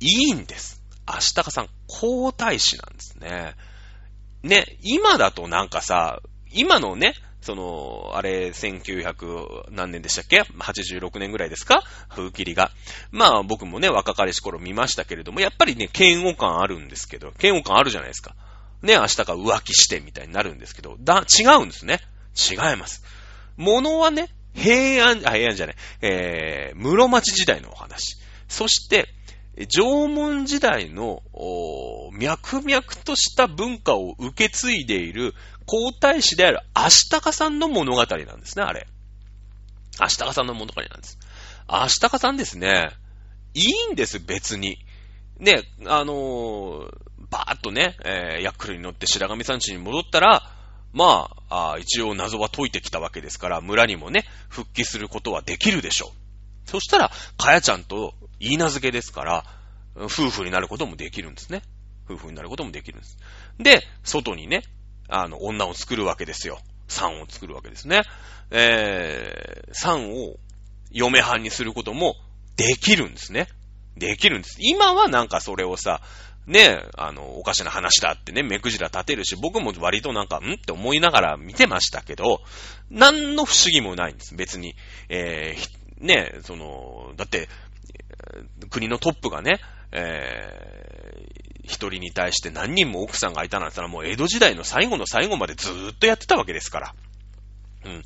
[0.00, 0.83] いいんです。
[1.06, 3.54] 明日かさん、皇太子なんですね。
[4.42, 6.20] ね、今だとなんかさ、
[6.52, 12.70] 今のね、その、あれ、1900何年でしたっけ ?86 年ぐらいですか風切りが。
[13.10, 18.34] まあ僕もね、若かりし頃見ましたけれども、やっぱりね、嫌悪感あるんですけど、嫌悪感あるじゃないですか。
[18.80, 22.00] ね、明日か浮気してみたいになるんですけど、だ、違うんですね。
[22.34, 23.02] 違います。
[23.56, 28.16] 物はね、平安、あ、平安じゃない、えー、室町時代のお話。
[28.48, 29.08] そして、
[29.56, 31.22] 縄文時代の、
[32.12, 35.34] 脈々とした文化を受け継いでいる
[35.66, 38.86] 皇太子であるアシタカさんの物語なんですね、あれ。
[40.00, 41.18] アシタカさんの物語なんです。
[41.68, 42.90] アシタカさんですね、
[43.54, 44.78] いいんです、別に。
[45.38, 46.98] ね、あのー、
[47.30, 50.42] バーっとね、えー、ヤックルに乗って白神山地に戻ったら、
[50.92, 56.23] まああ、一応謎は解いてきたわけですから、村にもね、復帰することはできるでしょう。
[56.64, 59.44] そしたら、かやちゃんと言い名付けですから、
[59.96, 61.62] 夫婦になることもできるんですね。
[62.08, 63.16] 夫婦になることもできるんです。
[63.58, 64.62] で、外にね、
[65.08, 66.58] あの、女を作るわけですよ。
[66.88, 68.02] 産を作るわけですね。
[68.50, 70.36] えー、産を
[70.90, 72.16] 嫁はんにすることも
[72.56, 73.48] できるんですね。
[73.96, 74.56] できるんです。
[74.58, 76.02] 今はなんかそれをさ、
[76.46, 82.42] ね、あの、おかしな話だってね、目くじら立てるし、僕も割となんか、んって思いながら見てましたけど、
[82.90, 84.74] 何の不思議もないんです、別に。
[85.08, 87.48] えー、ね、その、だって、
[88.70, 89.60] 国のトップがね、
[89.92, 96.94] えー、一人に対して何人も奥さんがいたなんて言ったらもう江戸時代の最後の最後までずーっとやってたわけですから。
[97.86, 98.04] うん。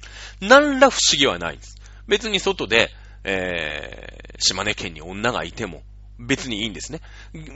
[0.49, 1.77] 何ら不思議はないんです。
[2.07, 2.91] 別に外で、
[3.25, 5.83] えー、島根県に女がいても
[6.19, 7.01] 別にいいんですね。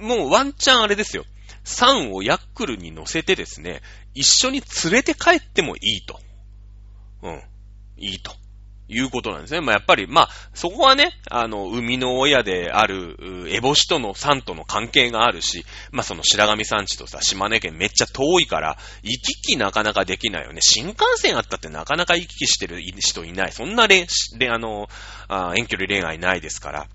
[0.00, 1.24] もうワンチャンあれですよ。
[1.64, 3.82] サンをヤックルに乗せてですね、
[4.14, 6.20] 一緒に連れて帰ってもいいと。
[7.22, 7.42] うん。
[7.96, 8.34] いいと。
[8.92, 9.60] いうことなんですね。
[9.60, 13.16] まあ、やっぱり、まあ、そこはね、あの、生みの親である、
[13.48, 20.60] エボシとのさんとの関係があるし、まあ、その白神山地とさ、島根県めっちゃ遠いから、行き来なかなかできないよね。
[20.60, 23.52] 新幹線あったってなかなか行き来してる人いない。
[23.52, 24.06] そんな恋、
[24.50, 24.88] あの、
[25.28, 26.86] あ遠距離恋愛ないですから。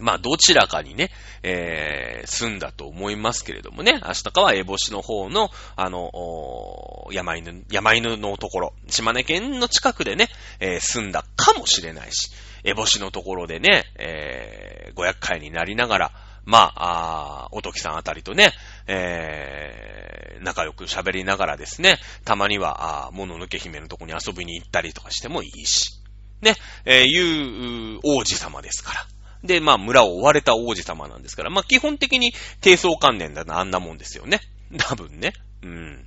[0.00, 1.10] まあ、どちらかにね、
[1.42, 10.28] えー、住んだと思いますけれどもね、明日かはエボシの方の、あの、山犬、山犬のところ、島根県の近くでね、
[10.60, 12.30] えー、住んだかもしれないし、
[12.64, 16.12] エボシのところでね、えー、ご厄介になりながら、
[16.44, 18.52] まあ、あおときさんあたりとね、
[18.86, 26.00] えー、仲良く喋りながらですね、たまには、あもののけ姫のとこに遊びに行ったりとかしてもいいし、
[26.40, 29.17] ね、えー、いう王子様ですから。
[29.44, 34.40] で、まあ、村を追われた王子様なんですから、まあ、基本的に低層観念だな、あんなもんですよね。
[34.78, 35.32] 多分ね。
[35.62, 36.06] うん。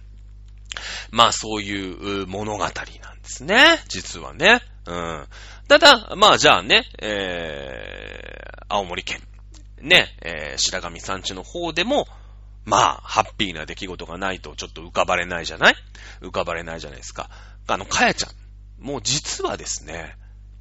[1.11, 2.73] まあ、そういう物語なんで
[3.23, 3.82] すね。
[3.88, 4.61] 実はね。
[4.86, 5.27] うん。
[5.67, 9.21] ただ、まあ、じゃあね、えー、青森県、
[9.79, 12.07] ね、えー、白神山地の方でも、
[12.65, 15.75] まあ、ハッピーな出来事がないとちょっと浮かばれないじゃない？
[16.21, 17.29] 浮かばれないじゃないですか。
[17.67, 18.32] あの、かやちゃん。
[18.84, 20.15] もう実はですね、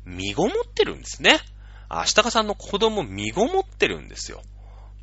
[0.04, 1.38] 身ごもってるんですね。
[1.90, 4.40] あ、下川さんの子供身ごもってるんですよ。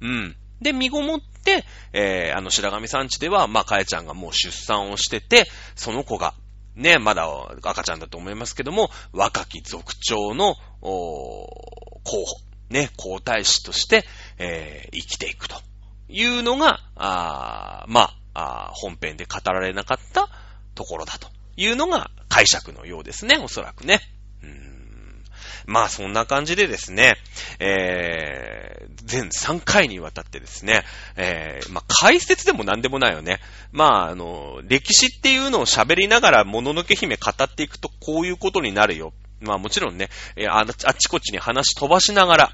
[0.01, 0.35] うん。
[0.61, 6.33] で、身ごもって、えー、あの白神山地では、まあ、かえちゃんがもう出産をしてて、その子が、
[6.75, 7.27] ね、まだ
[7.61, 12.25] 赤ちゃんだと思いますけども、若き族長の、お候補、
[12.69, 14.05] ね、皇太子として、
[14.37, 15.55] えー、生きていくと
[16.07, 20.29] いうのが、あまあ、本編で語られなかった
[20.73, 21.27] ところだと
[21.57, 23.99] いうのが解釈のようですね、おそらくね。
[24.41, 24.76] うん
[25.67, 27.17] まあそんな感じでですね、
[27.59, 30.83] えー、全3回にわたってですね、
[31.17, 33.39] えー、まあ解説でも何でもないよね。
[33.73, 39.13] まああの、歴史っていうのを喋りながらもののけ姫語っていくとこういうことになるよ。
[39.41, 40.09] まあもちろんね、
[40.49, 40.65] あっ
[40.97, 42.51] ちこっちに話飛ばしながら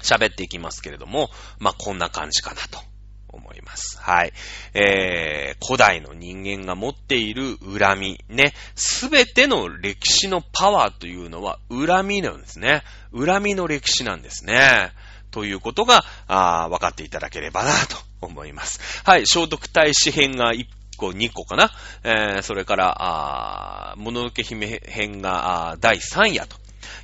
[0.00, 2.89] 喋っていきますけれども、まあこんな感じかなと。
[3.32, 3.98] 思います。
[4.00, 4.32] はい。
[4.74, 8.54] えー、古代の人間が持っている恨み、ね。
[8.74, 12.82] すべての歴史のパワーというのは恨みなんですね。
[13.14, 14.92] 恨みの歴史なんですね。
[15.30, 19.02] ということが、あ分かっていただければなと思います。
[19.04, 19.26] はい。
[19.26, 20.66] 聖徳太子編が1
[20.96, 21.70] 個、2個かな。
[22.04, 26.56] えー、それから、あもののけ姫編が第3夜と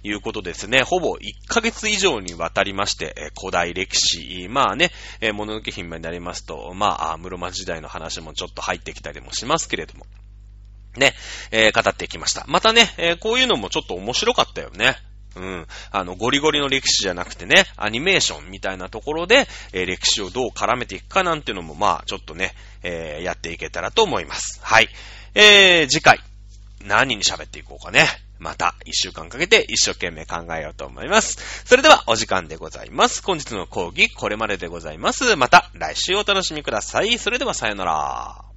[0.03, 0.83] いうことですね。
[0.83, 10.07] ほぼ1ヶ月以上にわたりまして、え古代歴史、まあね、えもののけ姫になりますと、まあ、室町時代の話もちょっと入ってきたりもしますけれども、
[10.97, 11.15] ね、
[11.51, 12.45] えー、語ってきました。
[12.49, 14.97] またね、えー、こういうのもちょっと面白かったよね。
[15.37, 15.67] うん。
[15.91, 24.61] あの、ゴリゴリの歴史じゃなくてね、アニメーションみたいなところで、えー、歴史をどう絡めていくかなんていうのも、まあ、ちょっとね、えー、やっていけたらと思います。
[24.63, 24.89] はい。
[25.35, 26.21] えー、次回、
[26.85, 28.07] 何に喋っていこうかね。
[28.39, 31.65] また一週間かけて一生懸命考えようと思います。
[31.65, 33.23] それではお時間でございます。
[33.23, 35.37] 本日の講義これまででございます。
[35.37, 37.19] また来週お楽しみください。
[37.19, 38.56] それではさよなら。